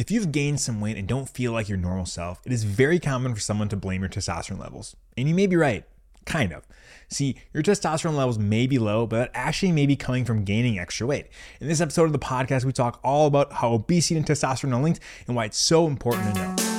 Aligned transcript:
If 0.00 0.10
you've 0.10 0.32
gained 0.32 0.62
some 0.62 0.80
weight 0.80 0.96
and 0.96 1.06
don't 1.06 1.28
feel 1.28 1.52
like 1.52 1.68
your 1.68 1.76
normal 1.76 2.06
self, 2.06 2.40
it 2.46 2.52
is 2.52 2.64
very 2.64 2.98
common 2.98 3.34
for 3.34 3.40
someone 3.40 3.68
to 3.68 3.76
blame 3.76 4.00
your 4.00 4.08
testosterone 4.08 4.58
levels. 4.58 4.96
And 5.18 5.28
you 5.28 5.34
may 5.34 5.46
be 5.46 5.56
right, 5.56 5.84
kind 6.24 6.54
of. 6.54 6.66
See, 7.10 7.36
your 7.52 7.62
testosterone 7.62 8.16
levels 8.16 8.38
may 8.38 8.66
be 8.66 8.78
low, 8.78 9.06
but 9.06 9.16
that 9.18 9.30
actually 9.34 9.72
may 9.72 9.84
be 9.84 9.96
coming 9.96 10.24
from 10.24 10.42
gaining 10.42 10.78
extra 10.78 11.06
weight. 11.06 11.26
In 11.60 11.68
this 11.68 11.82
episode 11.82 12.04
of 12.04 12.12
the 12.12 12.18
podcast, 12.18 12.64
we 12.64 12.72
talk 12.72 12.98
all 13.04 13.26
about 13.26 13.52
how 13.52 13.74
obesity 13.74 14.16
and 14.16 14.24
testosterone 14.24 14.74
are 14.74 14.82
linked 14.82 15.00
and 15.26 15.36
why 15.36 15.44
it's 15.44 15.58
so 15.58 15.86
important 15.86 16.34
to 16.34 16.40
know. 16.46 16.69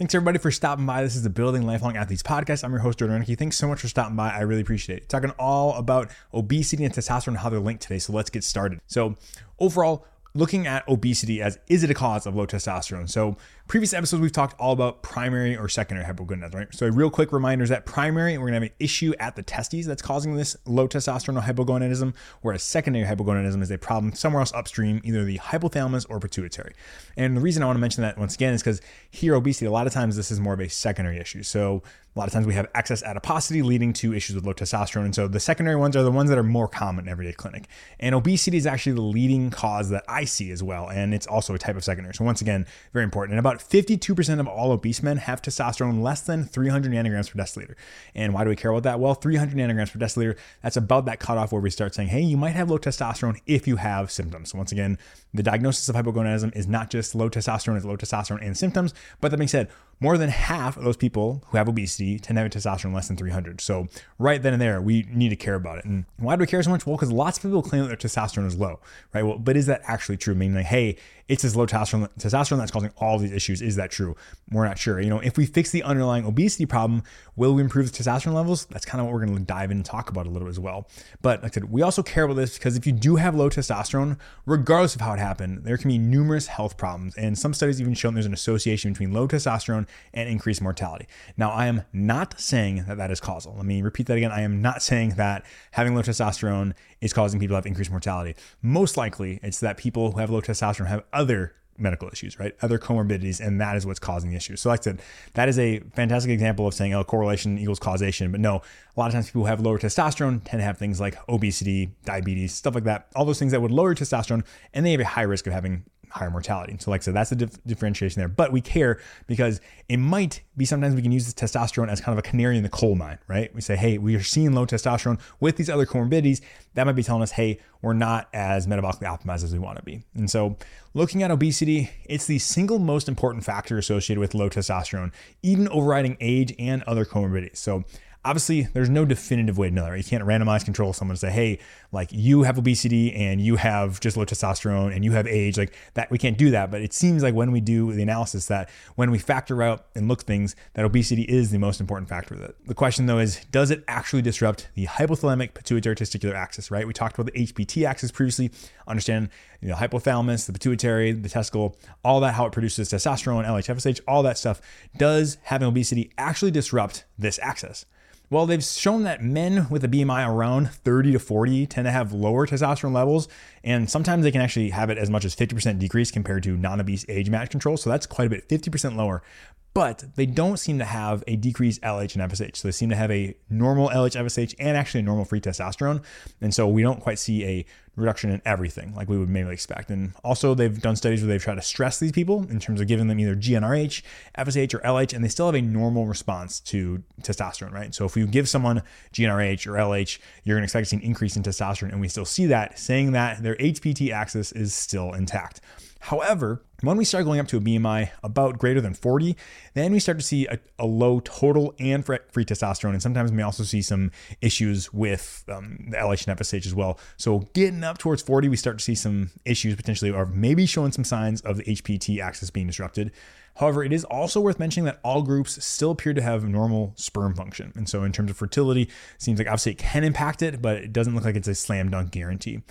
Thanks 0.00 0.14
everybody 0.14 0.38
for 0.38 0.50
stopping 0.50 0.86
by. 0.86 1.02
This 1.02 1.14
is 1.14 1.24
the 1.24 1.28
Building 1.28 1.66
Lifelong 1.66 1.94
Athletes 1.94 2.22
podcast. 2.22 2.64
I'm 2.64 2.70
your 2.70 2.80
host, 2.80 3.00
Jordan 3.00 3.22
Rennicke. 3.22 3.36
Thanks 3.36 3.58
so 3.58 3.68
much 3.68 3.82
for 3.82 3.88
stopping 3.88 4.16
by. 4.16 4.30
I 4.30 4.40
really 4.40 4.62
appreciate 4.62 4.96
it. 4.96 5.08
Talking 5.10 5.28
all 5.38 5.74
about 5.74 6.08
obesity 6.32 6.86
and 6.86 6.94
testosterone 6.94 7.28
and 7.28 7.36
how 7.36 7.50
they're 7.50 7.60
linked 7.60 7.82
today. 7.82 7.98
So 7.98 8.14
let's 8.14 8.30
get 8.30 8.42
started. 8.42 8.80
So 8.86 9.16
overall, 9.58 10.06
looking 10.32 10.66
at 10.66 10.88
obesity 10.88 11.42
as 11.42 11.58
is 11.68 11.84
it 11.84 11.90
a 11.90 11.94
cause 11.94 12.24
of 12.26 12.34
low 12.34 12.46
testosterone? 12.46 13.10
So 13.10 13.36
previous 13.70 13.94
episodes 13.94 14.20
we've 14.20 14.32
talked 14.32 14.58
all 14.58 14.72
about 14.72 15.00
primary 15.00 15.56
or 15.56 15.68
secondary 15.68 16.04
hypogonadism, 16.04 16.54
right? 16.54 16.74
So 16.74 16.86
a 16.86 16.90
real 16.90 17.08
quick 17.08 17.30
reminder 17.30 17.62
is 17.62 17.70
that 17.70 17.86
primary, 17.86 18.36
we're 18.36 18.46
gonna 18.46 18.56
have 18.56 18.64
an 18.64 18.70
issue 18.80 19.14
at 19.20 19.36
the 19.36 19.44
testes 19.44 19.86
that's 19.86 20.02
causing 20.02 20.34
this 20.34 20.56
low 20.66 20.88
testosterone 20.88 21.40
hypogonadism, 21.40 22.12
whereas 22.42 22.64
secondary 22.64 23.06
hypogonadism 23.06 23.62
is 23.62 23.70
a 23.70 23.78
problem 23.78 24.12
somewhere 24.12 24.40
else 24.40 24.52
upstream, 24.54 25.00
either 25.04 25.22
the 25.22 25.38
hypothalamus 25.38 26.04
or 26.10 26.18
pituitary. 26.18 26.74
And 27.16 27.36
the 27.36 27.40
reason 27.40 27.62
I 27.62 27.66
want 27.66 27.76
to 27.76 27.80
mention 27.80 28.02
that 28.02 28.18
once 28.18 28.34
again 28.34 28.54
is 28.54 28.60
because 28.60 28.80
here 29.08 29.36
obesity, 29.36 29.66
a 29.66 29.70
lot 29.70 29.86
of 29.86 29.92
times 29.92 30.16
this 30.16 30.32
is 30.32 30.40
more 30.40 30.54
of 30.54 30.60
a 30.60 30.68
secondary 30.68 31.18
issue. 31.20 31.44
So 31.44 31.84
a 32.16 32.18
lot 32.18 32.26
of 32.26 32.32
times 32.32 32.46
we 32.46 32.54
have 32.54 32.66
excess 32.74 33.04
adiposity 33.04 33.62
leading 33.62 33.92
to 33.92 34.12
issues 34.12 34.34
with 34.34 34.44
low 34.44 34.52
testosterone. 34.52 35.04
And 35.04 35.14
so 35.14 35.28
the 35.28 35.38
secondary 35.38 35.76
ones 35.76 35.94
are 35.94 36.02
the 36.02 36.10
ones 36.10 36.28
that 36.30 36.38
are 36.38 36.42
more 36.42 36.66
common 36.66 37.04
in 37.04 37.10
everyday 37.10 37.32
clinic. 37.32 37.68
And 38.00 38.16
obesity 38.16 38.56
is 38.56 38.66
actually 38.66 38.92
the 38.92 39.02
leading 39.02 39.50
cause 39.50 39.90
that 39.90 40.02
I 40.08 40.24
see 40.24 40.50
as 40.50 40.60
well. 40.60 40.88
And 40.90 41.14
it's 41.14 41.28
also 41.28 41.54
a 41.54 41.58
type 41.58 41.76
of 41.76 41.84
secondary. 41.84 42.14
So 42.14 42.24
once 42.24 42.40
again, 42.40 42.66
very 42.92 43.04
important. 43.04 43.34
And 43.34 43.38
about 43.38 43.59
52% 43.60 44.40
of 44.40 44.48
all 44.48 44.72
obese 44.72 45.02
men 45.02 45.18
have 45.18 45.40
testosterone 45.40 46.02
less 46.02 46.20
than 46.20 46.44
300 46.44 46.92
nanograms 46.92 47.30
per 47.30 47.38
deciliter. 47.38 47.74
And 48.14 48.34
why 48.34 48.44
do 48.44 48.50
we 48.50 48.56
care 48.56 48.70
about 48.70 48.82
that? 48.84 49.00
Well, 49.00 49.14
300 49.14 49.56
nanograms 49.56 49.92
per 49.92 49.98
deciliter, 49.98 50.36
that's 50.62 50.76
about 50.76 51.04
that 51.04 51.20
cutoff 51.20 51.52
where 51.52 51.60
we 51.60 51.70
start 51.70 51.94
saying, 51.94 52.08
hey, 52.08 52.20
you 52.20 52.36
might 52.36 52.50
have 52.50 52.70
low 52.70 52.78
testosterone 52.78 53.40
if 53.46 53.68
you 53.68 53.76
have 53.76 54.10
symptoms. 54.10 54.50
So 54.50 54.58
once 54.58 54.72
again, 54.72 54.98
the 55.32 55.42
diagnosis 55.42 55.88
of 55.88 55.94
hypogonadism 55.94 56.56
is 56.56 56.66
not 56.66 56.90
just 56.90 57.14
low 57.14 57.28
testosterone, 57.28 57.76
it's 57.76 57.84
low 57.84 57.96
testosterone 57.96 58.44
and 58.44 58.56
symptoms. 58.56 58.94
But 59.20 59.30
that 59.30 59.36
being 59.36 59.48
said, 59.48 59.68
more 60.00 60.16
than 60.16 60.30
half 60.30 60.76
of 60.76 60.84
those 60.84 60.96
people 60.96 61.44
who 61.48 61.58
have 61.58 61.68
obesity 61.68 62.18
tend 62.18 62.36
to 62.36 62.42
have 62.42 62.50
testosterone 62.50 62.94
less 62.94 63.08
than 63.08 63.16
300. 63.16 63.60
So 63.60 63.86
right 64.18 64.42
then 64.42 64.54
and 64.54 64.62
there, 64.62 64.80
we 64.80 65.06
need 65.10 65.28
to 65.28 65.36
care 65.36 65.54
about 65.54 65.78
it. 65.78 65.84
And 65.84 66.06
why 66.16 66.36
do 66.36 66.40
we 66.40 66.46
care 66.46 66.62
so 66.62 66.70
much? 66.70 66.86
Well, 66.86 66.96
because 66.96 67.12
lots 67.12 67.36
of 67.36 67.42
people 67.42 67.62
claim 67.62 67.82
that 67.82 67.88
their 67.88 67.96
testosterone 67.96 68.46
is 68.46 68.56
low, 68.56 68.80
right? 69.12 69.22
Well, 69.22 69.38
but 69.38 69.56
is 69.56 69.66
that 69.66 69.82
actually 69.84 70.16
true? 70.16 70.34
Meaning 70.34 70.56
like, 70.56 70.66
hey, 70.66 70.96
it's 71.30 71.42
this 71.42 71.54
low 71.54 71.64
testosterone, 71.64 72.08
testosterone 72.18 72.58
that's 72.58 72.72
causing 72.72 72.90
all 72.96 73.16
these 73.16 73.30
issues. 73.30 73.62
Is 73.62 73.76
that 73.76 73.92
true? 73.92 74.16
We're 74.50 74.66
not 74.66 74.78
sure. 74.78 75.00
You 75.00 75.10
know, 75.10 75.20
if 75.20 75.38
we 75.38 75.46
fix 75.46 75.70
the 75.70 75.84
underlying 75.84 76.26
obesity 76.26 76.66
problem, 76.66 77.04
will 77.36 77.54
we 77.54 77.62
improve 77.62 77.90
the 77.90 78.02
testosterone 78.02 78.34
levels? 78.34 78.66
That's 78.66 78.84
kind 78.84 79.00
of 79.00 79.06
what 79.06 79.14
we're 79.14 79.24
going 79.24 79.38
to 79.38 79.44
dive 79.44 79.70
in 79.70 79.78
and 79.78 79.84
talk 79.84 80.10
about 80.10 80.26
a 80.26 80.30
little 80.30 80.48
bit 80.48 80.50
as 80.50 80.58
well. 80.58 80.88
But 81.22 81.44
like 81.44 81.52
I 81.52 81.54
said, 81.54 81.70
we 81.70 81.82
also 81.82 82.02
care 82.02 82.24
about 82.24 82.34
this 82.34 82.58
because 82.58 82.76
if 82.76 82.84
you 82.84 82.92
do 82.92 83.14
have 83.14 83.36
low 83.36 83.48
testosterone, 83.48 84.18
regardless 84.44 84.96
of 84.96 85.02
how 85.02 85.12
it 85.12 85.20
happened, 85.20 85.62
there 85.62 85.78
can 85.78 85.88
be 85.88 85.98
numerous 85.98 86.48
health 86.48 86.76
problems. 86.76 87.14
And 87.14 87.38
some 87.38 87.54
studies 87.54 87.80
even 87.80 87.94
show 87.94 88.10
there's 88.10 88.26
an 88.26 88.34
association 88.34 88.92
between 88.92 89.12
low 89.12 89.28
testosterone 89.28 89.86
and 90.12 90.28
increased 90.28 90.60
mortality. 90.60 91.06
Now, 91.36 91.50
I 91.50 91.66
am 91.66 91.82
not 91.92 92.40
saying 92.40 92.86
that 92.88 92.96
that 92.96 93.12
is 93.12 93.20
causal. 93.20 93.54
Let 93.54 93.66
me 93.66 93.82
repeat 93.82 94.06
that 94.08 94.16
again. 94.16 94.32
I 94.32 94.40
am 94.40 94.60
not 94.60 94.82
saying 94.82 95.10
that 95.10 95.46
having 95.70 95.94
low 95.94 96.02
testosterone 96.02 96.74
is 97.00 97.12
causing 97.12 97.40
people 97.40 97.54
to 97.54 97.56
have 97.56 97.66
increased 97.66 97.90
mortality. 97.90 98.34
Most 98.62 98.96
likely, 98.96 99.40
it's 99.42 99.60
that 99.60 99.76
people 99.76 100.12
who 100.12 100.18
have 100.20 100.30
low 100.30 100.40
testosterone 100.40 100.86
have 100.86 101.04
other 101.12 101.54
medical 101.80 102.08
issues, 102.08 102.38
right? 102.38 102.54
Other 102.62 102.78
comorbidities, 102.78 103.44
and 103.44 103.60
that 103.60 103.76
is 103.76 103.86
what's 103.86 103.98
causing 103.98 104.30
the 104.30 104.36
issue. 104.36 104.56
So, 104.56 104.68
like 104.68 104.80
I 104.80 104.82
said, 104.82 105.02
that 105.34 105.48
is 105.48 105.58
a 105.58 105.80
fantastic 105.94 106.30
example 106.30 106.66
of 106.66 106.74
saying, 106.74 106.94
oh, 106.94 107.02
correlation 107.02 107.58
equals 107.58 107.78
causation. 107.78 108.30
But 108.30 108.40
no, 108.40 108.56
a 108.56 109.00
lot 109.00 109.06
of 109.06 109.12
times 109.12 109.26
people 109.26 109.42
who 109.42 109.46
have 109.46 109.60
lower 109.60 109.78
testosterone 109.78 110.42
tend 110.44 110.60
to 110.60 110.64
have 110.64 110.78
things 110.78 111.00
like 111.00 111.16
obesity, 111.28 111.92
diabetes, 112.04 112.52
stuff 112.52 112.74
like 112.74 112.84
that, 112.84 113.08
all 113.16 113.24
those 113.24 113.38
things 113.38 113.52
that 113.52 113.62
would 113.62 113.70
lower 113.70 113.94
testosterone, 113.94 114.44
and 114.74 114.84
they 114.84 114.92
have 114.92 115.00
a 115.00 115.04
high 115.04 115.22
risk 115.22 115.46
of 115.46 115.52
having 115.52 115.84
higher 116.10 116.30
mortality. 116.30 116.76
So, 116.78 116.90
like 116.90 117.02
I 117.02 117.04
said, 117.04 117.14
that's 117.14 117.30
the 117.30 117.36
dif- 117.36 117.64
differentiation 117.64 118.20
there. 118.20 118.28
But 118.28 118.52
we 118.52 118.60
care 118.60 119.00
because 119.26 119.60
it 119.88 119.96
might 119.98 120.42
be 120.56 120.64
sometimes 120.64 120.94
we 120.94 121.02
can 121.02 121.12
use 121.12 121.24
this 121.24 121.34
testosterone 121.34 121.88
as 121.88 122.00
kind 122.00 122.18
of 122.18 122.24
a 122.24 122.28
canary 122.28 122.56
in 122.56 122.62
the 122.62 122.68
coal 122.68 122.94
mine, 122.94 123.18
right? 123.28 123.54
We 123.54 123.60
say, 123.60 123.76
hey, 123.76 123.98
we 123.98 124.14
are 124.16 124.22
seeing 124.22 124.52
low 124.52 124.66
testosterone 124.66 125.20
with 125.40 125.56
these 125.56 125.70
other 125.70 125.86
comorbidities. 125.86 126.40
That 126.74 126.84
might 126.84 126.92
be 126.92 127.02
telling 127.02 127.22
us, 127.22 127.32
hey, 127.32 127.58
we're 127.82 127.94
not 127.94 128.28
as 128.32 128.66
metabolically 128.66 129.02
optimized 129.02 129.44
as 129.44 129.52
we 129.52 129.58
want 129.58 129.78
to 129.78 129.82
be. 129.82 130.02
And 130.14 130.30
so, 130.30 130.56
looking 130.94 131.22
at 131.22 131.30
obesity, 131.30 131.90
it's 132.04 132.26
the 132.26 132.38
single 132.38 132.78
most 132.78 133.08
important 133.08 133.44
factor 133.44 133.78
associated 133.78 134.20
with 134.20 134.34
low 134.34 134.50
testosterone, 134.50 135.12
even 135.42 135.68
overriding 135.68 136.16
age 136.20 136.54
and 136.58 136.82
other 136.84 137.04
comorbidities. 137.04 137.56
So, 137.56 137.84
Obviously, 138.22 138.62
there's 138.74 138.90
no 138.90 139.04
definitive 139.04 139.56
way 139.56 139.68
to 139.68 139.74
know 139.74 139.84
that. 139.84 139.90
Right? 139.90 140.04
You 140.04 140.04
can't 140.04 140.24
randomize 140.24 140.64
control 140.64 140.92
someone 140.92 141.12
and 141.12 141.20
say, 141.20 141.30
hey, 141.30 141.58
like 141.90 142.10
you 142.12 142.42
have 142.42 142.58
obesity 142.58 143.14
and 143.14 143.40
you 143.40 143.56
have 143.56 143.98
just 144.00 144.16
low 144.16 144.26
testosterone 144.26 144.94
and 144.94 145.04
you 145.04 145.12
have 145.12 145.26
age. 145.26 145.56
Like 145.56 145.74
that, 145.94 146.10
we 146.10 146.18
can't 146.18 146.36
do 146.36 146.50
that. 146.50 146.70
But 146.70 146.82
it 146.82 146.92
seems 146.92 147.22
like 147.22 147.34
when 147.34 147.50
we 147.50 147.60
do 147.60 147.92
the 147.92 148.02
analysis, 148.02 148.46
that 148.46 148.68
when 148.96 149.10
we 149.10 149.18
factor 149.18 149.62
out 149.62 149.86
and 149.94 150.06
look 150.06 150.22
things, 150.22 150.54
that 150.74 150.84
obesity 150.84 151.22
is 151.22 151.50
the 151.50 151.58
most 151.58 151.80
important 151.80 152.08
factor 152.08 152.34
of 152.34 152.42
it. 152.42 152.56
The 152.66 152.74
question 152.74 153.06
though 153.06 153.18
is, 153.18 153.44
does 153.46 153.70
it 153.70 153.84
actually 153.88 154.22
disrupt 154.22 154.68
the 154.74 154.86
hypothalamic 154.86 155.54
pituitary 155.54 155.96
testicular 155.96 156.34
axis, 156.34 156.70
right? 156.70 156.86
We 156.86 156.92
talked 156.92 157.18
about 157.18 157.32
the 157.32 157.46
HPT 157.46 157.86
axis 157.86 158.10
previously, 158.10 158.50
understand 158.86 159.30
you 159.60 159.68
know, 159.68 159.74
hypothalamus, 159.74 160.46
the 160.46 160.52
pituitary, 160.52 161.12
the 161.12 161.28
testicle, 161.28 161.76
all 162.04 162.20
that, 162.20 162.34
how 162.34 162.46
it 162.46 162.52
produces 162.52 162.90
testosterone, 162.90 163.46
LH, 163.46 163.74
FSH, 163.74 164.00
all 164.08 164.22
that 164.22 164.38
stuff. 164.38 164.60
Does 164.96 165.38
having 165.42 165.68
obesity 165.68 166.12
actually 166.18 166.50
disrupt 166.50 167.04
this 167.18 167.38
axis? 167.42 167.86
Well, 168.30 168.46
they've 168.46 168.62
shown 168.62 169.02
that 169.02 169.24
men 169.24 169.66
with 169.70 169.82
a 169.82 169.88
BMI 169.88 170.24
around 170.28 170.70
30 170.70 171.12
to 171.12 171.18
40 171.18 171.66
tend 171.66 171.86
to 171.86 171.90
have 171.90 172.12
lower 172.12 172.46
testosterone 172.46 172.92
levels, 172.92 173.26
and 173.64 173.90
sometimes 173.90 174.22
they 174.22 174.30
can 174.30 174.40
actually 174.40 174.70
have 174.70 174.88
it 174.88 174.98
as 174.98 175.10
much 175.10 175.24
as 175.24 175.34
50% 175.34 175.80
decrease 175.80 176.12
compared 176.12 176.44
to 176.44 176.56
non 176.56 176.80
obese 176.80 177.04
age 177.08 177.28
match 177.28 177.50
control. 177.50 177.76
So 177.76 177.90
that's 177.90 178.06
quite 178.06 178.26
a 178.26 178.30
bit, 178.30 178.48
50% 178.48 178.94
lower 178.94 179.24
but 179.72 180.04
they 180.16 180.26
don't 180.26 180.58
seem 180.58 180.78
to 180.78 180.84
have 180.84 181.22
a 181.26 181.36
decreased 181.36 181.80
LH 181.82 182.16
and 182.16 182.30
FSH. 182.30 182.56
So 182.56 182.68
they 182.68 182.72
seem 182.72 182.90
to 182.90 182.96
have 182.96 183.10
a 183.10 183.36
normal 183.48 183.88
LH, 183.88 184.20
FSH, 184.20 184.54
and 184.58 184.76
actually 184.76 185.00
a 185.00 185.04
normal 185.04 185.24
free 185.24 185.40
testosterone. 185.40 186.02
And 186.40 186.52
so 186.52 186.66
we 186.66 186.82
don't 186.82 187.00
quite 187.00 187.18
see 187.18 187.44
a 187.44 187.66
reduction 187.96 188.30
in 188.30 188.42
everything 188.44 188.94
like 188.94 189.08
we 189.08 189.18
would 189.18 189.28
maybe 189.28 189.50
expect. 189.50 189.90
And 189.90 190.12
also, 190.24 190.54
they've 190.54 190.80
done 190.80 190.96
studies 190.96 191.20
where 191.20 191.28
they've 191.28 191.42
tried 191.42 191.56
to 191.56 191.62
stress 191.62 192.00
these 192.00 192.12
people 192.12 192.48
in 192.48 192.58
terms 192.58 192.80
of 192.80 192.88
giving 192.88 193.06
them 193.06 193.20
either 193.20 193.36
GnRH, 193.36 194.02
FSH, 194.36 194.74
or 194.74 194.78
LH, 194.80 195.12
and 195.12 195.24
they 195.24 195.28
still 195.28 195.46
have 195.46 195.54
a 195.54 195.62
normal 195.62 196.06
response 196.06 196.60
to 196.60 197.02
testosterone, 197.22 197.72
right? 197.72 197.94
So 197.94 198.04
if 198.04 198.16
you 198.16 198.26
give 198.26 198.48
someone 198.48 198.82
GnRH 199.12 199.66
or 199.66 199.72
LH, 199.72 200.18
you're 200.44 200.56
going 200.56 200.62
to 200.62 200.64
expect 200.64 200.86
to 200.86 200.90
see 200.90 200.96
an 200.96 201.02
increase 201.02 201.36
in 201.36 201.42
testosterone, 201.42 201.90
and 201.90 202.00
we 202.00 202.08
still 202.08 202.24
see 202.24 202.46
that, 202.46 202.78
saying 202.78 203.12
that 203.12 203.42
their 203.42 203.56
HPT 203.56 204.12
axis 204.12 204.50
is 204.52 204.74
still 204.74 205.12
intact. 205.12 205.60
However, 206.00 206.62
when 206.80 206.96
we 206.96 207.04
start 207.04 207.26
going 207.26 207.40
up 207.40 207.48
to 207.48 207.58
a 207.58 207.60
BMI 207.60 208.10
about 208.22 208.58
greater 208.58 208.80
than 208.80 208.94
40, 208.94 209.36
then 209.74 209.92
we 209.92 210.00
start 210.00 210.18
to 210.18 210.24
see 210.24 210.46
a, 210.46 210.58
a 210.78 210.86
low 210.86 211.20
total 211.20 211.74
and 211.78 212.04
free 212.04 212.18
testosterone. 212.44 212.92
And 212.92 213.02
sometimes 213.02 213.30
we 213.30 213.42
also 213.42 213.64
see 213.64 213.82
some 213.82 214.10
issues 214.40 214.92
with 214.94 215.44
um, 215.48 215.88
the 215.90 215.98
LH 215.98 216.26
and 216.26 216.38
FSH 216.38 216.64
as 216.64 216.74
well. 216.74 216.98
So 217.18 217.40
getting 217.52 217.84
up 217.84 217.98
towards 217.98 218.22
40, 218.22 218.48
we 218.48 218.56
start 218.56 218.78
to 218.78 218.84
see 218.84 218.94
some 218.94 219.30
issues 219.44 219.76
potentially, 219.76 220.10
or 220.10 220.24
maybe 220.24 220.64
showing 220.64 220.92
some 220.92 221.04
signs 221.04 221.42
of 221.42 221.58
the 221.58 221.64
HPT 221.64 222.18
axis 222.18 222.48
being 222.48 222.66
disrupted. 222.66 223.12
However, 223.56 223.84
it 223.84 223.92
is 223.92 224.04
also 224.04 224.40
worth 224.40 224.58
mentioning 224.58 224.86
that 224.86 225.00
all 225.04 225.20
groups 225.20 225.62
still 225.62 225.90
appear 225.90 226.14
to 226.14 226.22
have 226.22 226.44
normal 226.44 226.94
sperm 226.96 227.34
function. 227.34 227.72
And 227.76 227.86
so, 227.86 228.04
in 228.04 228.12
terms 228.12 228.30
of 228.30 228.38
fertility, 228.38 228.82
it 228.82 228.90
seems 229.18 229.38
like 229.38 229.48
obviously 229.48 229.72
it 229.72 229.78
can 229.78 230.02
impact 230.02 230.40
it, 230.40 230.62
but 230.62 230.78
it 230.78 230.94
doesn't 230.94 231.14
look 231.14 231.24
like 231.24 231.36
it's 231.36 231.48
a 231.48 231.54
slam 231.54 231.90
dunk 231.90 232.10
guarantee. 232.10 232.62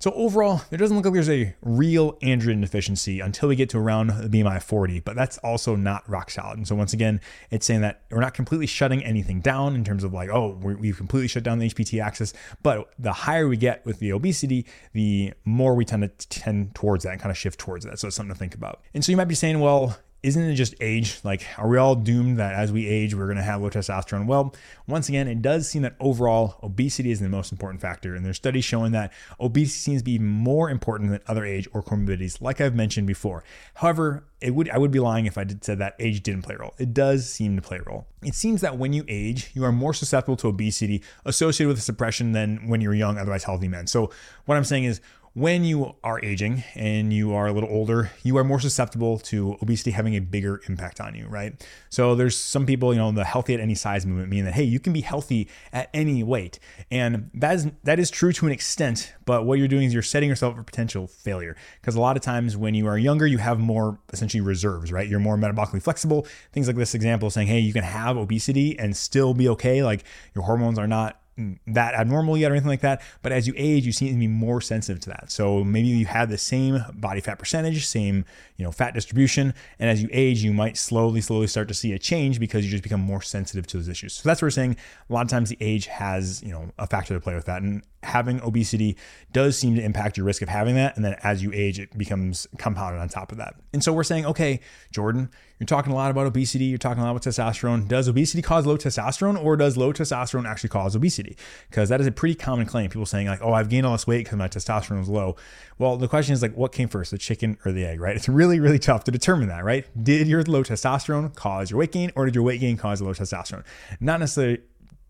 So 0.00 0.12
overall, 0.12 0.62
there 0.70 0.78
doesn't 0.78 0.96
look 0.96 1.04
like 1.04 1.12
there's 1.12 1.28
a 1.28 1.54
real 1.60 2.14
androgen 2.20 2.62
deficiency 2.62 3.20
until 3.20 3.50
we 3.50 3.54
get 3.54 3.68
to 3.68 3.78
around 3.78 4.06
the 4.08 4.28
BMI 4.30 4.62
40, 4.62 5.00
but 5.00 5.14
that's 5.14 5.36
also 5.38 5.76
not 5.76 6.08
rock 6.08 6.30
solid. 6.30 6.56
And 6.56 6.66
so 6.66 6.74
once 6.74 6.94
again, 6.94 7.20
it's 7.50 7.66
saying 7.66 7.82
that 7.82 8.00
we're 8.10 8.22
not 8.22 8.32
completely 8.32 8.66
shutting 8.66 9.04
anything 9.04 9.42
down 9.42 9.74
in 9.74 9.84
terms 9.84 10.02
of 10.02 10.14
like, 10.14 10.30
oh, 10.30 10.58
we've 10.62 10.96
completely 10.96 11.28
shut 11.28 11.42
down 11.42 11.58
the 11.58 11.68
HPT 11.68 12.02
axis. 12.02 12.32
But 12.62 12.90
the 12.98 13.12
higher 13.12 13.46
we 13.46 13.58
get 13.58 13.84
with 13.84 13.98
the 13.98 14.12
obesity, 14.12 14.64
the 14.94 15.34
more 15.44 15.74
we 15.74 15.84
tend 15.84 16.02
to 16.04 16.28
tend 16.30 16.74
towards 16.74 17.04
that 17.04 17.10
and 17.10 17.20
kind 17.20 17.30
of 17.30 17.36
shift 17.36 17.60
towards 17.60 17.84
that. 17.84 17.98
So 17.98 18.06
it's 18.06 18.16
something 18.16 18.32
to 18.32 18.38
think 18.38 18.54
about. 18.54 18.80
And 18.94 19.04
so 19.04 19.12
you 19.12 19.18
might 19.18 19.24
be 19.24 19.34
saying, 19.34 19.60
well, 19.60 19.98
isn't 20.22 20.42
it 20.42 20.54
just 20.54 20.74
age? 20.80 21.20
Like, 21.24 21.46
are 21.56 21.68
we 21.68 21.78
all 21.78 21.94
doomed 21.94 22.38
that 22.38 22.54
as 22.54 22.70
we 22.72 22.86
age, 22.86 23.14
we're 23.14 23.26
going 23.26 23.38
to 23.38 23.42
have 23.42 23.62
low 23.62 23.70
testosterone? 23.70 24.26
Well, 24.26 24.54
once 24.86 25.08
again, 25.08 25.28
it 25.28 25.40
does 25.40 25.68
seem 25.68 25.82
that 25.82 25.96
overall 25.98 26.56
obesity 26.62 27.10
is 27.10 27.20
the 27.20 27.28
most 27.28 27.52
important 27.52 27.80
factor. 27.80 28.14
And 28.14 28.24
there's 28.24 28.36
studies 28.36 28.64
showing 28.64 28.92
that 28.92 29.12
obesity 29.40 29.78
seems 29.78 30.00
to 30.02 30.04
be 30.04 30.18
more 30.18 30.68
important 30.68 31.10
than 31.10 31.20
other 31.26 31.44
age 31.44 31.68
or 31.72 31.82
comorbidities, 31.82 32.40
like 32.40 32.60
I've 32.60 32.74
mentioned 32.74 33.06
before. 33.06 33.44
However, 33.74 34.24
it 34.40 34.54
would 34.54 34.70
I 34.70 34.78
would 34.78 34.90
be 34.90 35.00
lying 35.00 35.26
if 35.26 35.36
I 35.36 35.44
did 35.44 35.64
said 35.64 35.78
that 35.78 35.96
age 35.98 36.22
didn't 36.22 36.42
play 36.42 36.54
a 36.54 36.58
role. 36.58 36.74
It 36.78 36.94
does 36.94 37.28
seem 37.28 37.56
to 37.56 37.62
play 37.62 37.78
a 37.78 37.82
role. 37.82 38.06
It 38.22 38.34
seems 38.34 38.60
that 38.62 38.78
when 38.78 38.92
you 38.92 39.04
age, 39.08 39.50
you 39.54 39.64
are 39.64 39.72
more 39.72 39.94
susceptible 39.94 40.36
to 40.38 40.48
obesity 40.48 41.02
associated 41.24 41.68
with 41.68 41.82
suppression 41.82 42.32
than 42.32 42.68
when 42.68 42.80
you're 42.80 42.94
young, 42.94 43.18
otherwise 43.18 43.44
healthy 43.44 43.68
men. 43.68 43.86
So 43.86 44.10
what 44.46 44.56
I'm 44.56 44.64
saying 44.64 44.84
is 44.84 45.00
when 45.34 45.62
you 45.62 45.94
are 46.02 46.22
aging 46.24 46.64
and 46.74 47.12
you 47.12 47.32
are 47.32 47.46
a 47.46 47.52
little 47.52 47.68
older, 47.70 48.10
you 48.24 48.36
are 48.36 48.42
more 48.42 48.58
susceptible 48.58 49.18
to 49.18 49.56
obesity 49.62 49.92
having 49.92 50.16
a 50.16 50.18
bigger 50.18 50.60
impact 50.68 51.00
on 51.00 51.14
you, 51.14 51.26
right? 51.28 51.64
So 51.88 52.16
there's 52.16 52.36
some 52.36 52.66
people, 52.66 52.92
you 52.92 52.98
know, 52.98 53.12
the 53.12 53.24
healthy 53.24 53.54
at 53.54 53.60
any 53.60 53.76
size 53.76 54.04
movement, 54.04 54.28
meaning 54.28 54.46
that 54.46 54.54
hey, 54.54 54.64
you 54.64 54.80
can 54.80 54.92
be 54.92 55.02
healthy 55.02 55.48
at 55.72 55.88
any 55.94 56.24
weight, 56.24 56.58
and 56.90 57.30
that 57.34 57.54
is 57.54 57.68
that 57.84 58.00
is 58.00 58.10
true 58.10 58.32
to 58.32 58.46
an 58.46 58.52
extent. 58.52 59.14
But 59.24 59.46
what 59.46 59.58
you're 59.58 59.68
doing 59.68 59.84
is 59.84 59.94
you're 59.94 60.02
setting 60.02 60.28
yourself 60.28 60.56
for 60.56 60.64
potential 60.64 61.06
failure 61.06 61.56
because 61.80 61.94
a 61.94 62.00
lot 62.00 62.16
of 62.16 62.22
times 62.22 62.56
when 62.56 62.74
you 62.74 62.88
are 62.88 62.98
younger, 62.98 63.26
you 63.26 63.38
have 63.38 63.60
more 63.60 64.00
essentially 64.12 64.40
reserves, 64.40 64.90
right? 64.90 65.08
You're 65.08 65.20
more 65.20 65.36
metabolically 65.36 65.82
flexible. 65.82 66.26
Things 66.52 66.66
like 66.66 66.76
this 66.76 66.94
example 66.94 67.30
saying, 67.30 67.46
hey, 67.46 67.60
you 67.60 67.72
can 67.72 67.84
have 67.84 68.16
obesity 68.16 68.76
and 68.78 68.96
still 68.96 69.32
be 69.32 69.48
okay. 69.50 69.84
Like 69.84 70.02
your 70.34 70.44
hormones 70.44 70.78
are 70.78 70.88
not 70.88 71.19
Mm, 71.38 71.58
that 71.68 71.94
abnormal 71.94 72.36
yet 72.36 72.50
or 72.50 72.54
anything 72.54 72.68
like 72.68 72.80
that. 72.80 73.00
But 73.22 73.32
as 73.32 73.46
you 73.46 73.54
age, 73.56 73.86
you 73.86 73.92
seem 73.92 74.12
to 74.12 74.18
be 74.18 74.26
more 74.26 74.60
sensitive 74.60 75.00
to 75.02 75.10
that. 75.10 75.30
So 75.30 75.62
maybe 75.62 75.88
you 75.88 76.06
have 76.06 76.28
the 76.28 76.38
same 76.38 76.84
body 76.94 77.20
fat 77.20 77.38
percentage, 77.38 77.86
same 77.86 78.24
you 78.60 78.66
know 78.66 78.72
fat 78.72 78.94
distribution, 78.94 79.54
and 79.78 79.88
as 79.88 80.02
you 80.02 80.08
age, 80.12 80.42
you 80.42 80.52
might 80.52 80.76
slowly, 80.76 81.22
slowly 81.22 81.46
start 81.46 81.66
to 81.68 81.74
see 81.74 81.94
a 81.94 81.98
change 81.98 82.38
because 82.38 82.64
you 82.64 82.70
just 82.70 82.82
become 82.82 83.00
more 83.00 83.22
sensitive 83.22 83.66
to 83.68 83.78
those 83.78 83.88
issues. 83.88 84.12
So 84.12 84.28
that's 84.28 84.42
what 84.42 84.46
we're 84.46 84.50
saying. 84.50 84.76
A 85.08 85.12
lot 85.12 85.22
of 85.22 85.28
times 85.28 85.48
the 85.48 85.56
age 85.60 85.86
has 85.86 86.42
you 86.42 86.50
know 86.50 86.70
a 86.78 86.86
factor 86.86 87.14
to 87.14 87.20
play 87.20 87.34
with 87.34 87.46
that, 87.46 87.62
and 87.62 87.82
having 88.02 88.40
obesity 88.42 88.96
does 89.32 89.58
seem 89.58 89.74
to 89.76 89.82
impact 89.82 90.16
your 90.16 90.24
risk 90.26 90.42
of 90.42 90.48
having 90.48 90.74
that. 90.74 90.96
And 90.96 91.04
then 91.04 91.16
as 91.22 91.42
you 91.42 91.52
age, 91.52 91.78
it 91.78 91.96
becomes 91.96 92.46
compounded 92.58 93.00
on 93.00 93.08
top 93.08 93.32
of 93.32 93.38
that. 93.38 93.54
And 93.72 93.84
so 93.84 93.92
we're 93.92 94.04
saying, 94.04 94.26
okay, 94.26 94.60
Jordan, 94.90 95.30
you're 95.58 95.66
talking 95.66 95.92
a 95.92 95.94
lot 95.94 96.10
about 96.10 96.26
obesity. 96.26 96.64
You're 96.64 96.78
talking 96.78 97.02
a 97.02 97.04
lot 97.04 97.10
about 97.10 97.22
testosterone. 97.22 97.86
Does 97.86 98.08
obesity 98.08 98.42
cause 98.42 98.66
low 98.66 98.78
testosterone 98.78 99.42
or 99.42 99.56
does 99.56 99.76
low 99.76 99.92
testosterone 99.92 100.48
actually 100.48 100.70
cause 100.70 100.96
obesity? 100.96 101.36
Because 101.68 101.90
that 101.90 102.00
is 102.00 102.06
a 102.06 102.12
pretty 102.12 102.34
common 102.34 102.66
claim. 102.66 102.88
People 102.88 103.06
saying, 103.06 103.26
like, 103.26 103.42
oh, 103.42 103.52
I've 103.52 103.68
gained 103.68 103.84
all 103.84 103.92
this 103.92 104.06
weight 104.06 104.24
because 104.24 104.38
my 104.38 104.48
testosterone 104.48 105.02
is 105.02 105.08
low. 105.08 105.36
Well, 105.78 105.96
the 105.96 106.08
question 106.08 106.32
is, 106.32 106.40
like, 106.42 106.56
what 106.56 106.72
came 106.72 106.88
first, 106.88 107.10
the 107.10 107.18
chicken 107.18 107.58
or 107.64 107.72
the 107.72 107.84
egg, 107.84 108.00
right? 108.00 108.16
It's 108.16 108.28
really, 108.28 108.49
really 108.58 108.78
tough 108.78 109.04
to 109.04 109.10
determine 109.10 109.48
that, 109.48 109.64
right? 109.64 109.86
Did 110.02 110.26
your 110.26 110.42
low 110.42 110.64
testosterone 110.64 111.34
cause 111.34 111.70
your 111.70 111.78
weight 111.78 111.92
gain 111.92 112.10
or 112.16 112.24
did 112.24 112.34
your 112.34 112.42
weight 112.42 112.60
gain 112.60 112.76
cause 112.76 113.00
low 113.00 113.12
testosterone? 113.12 113.64
Not 114.00 114.18
necessarily 114.20 114.60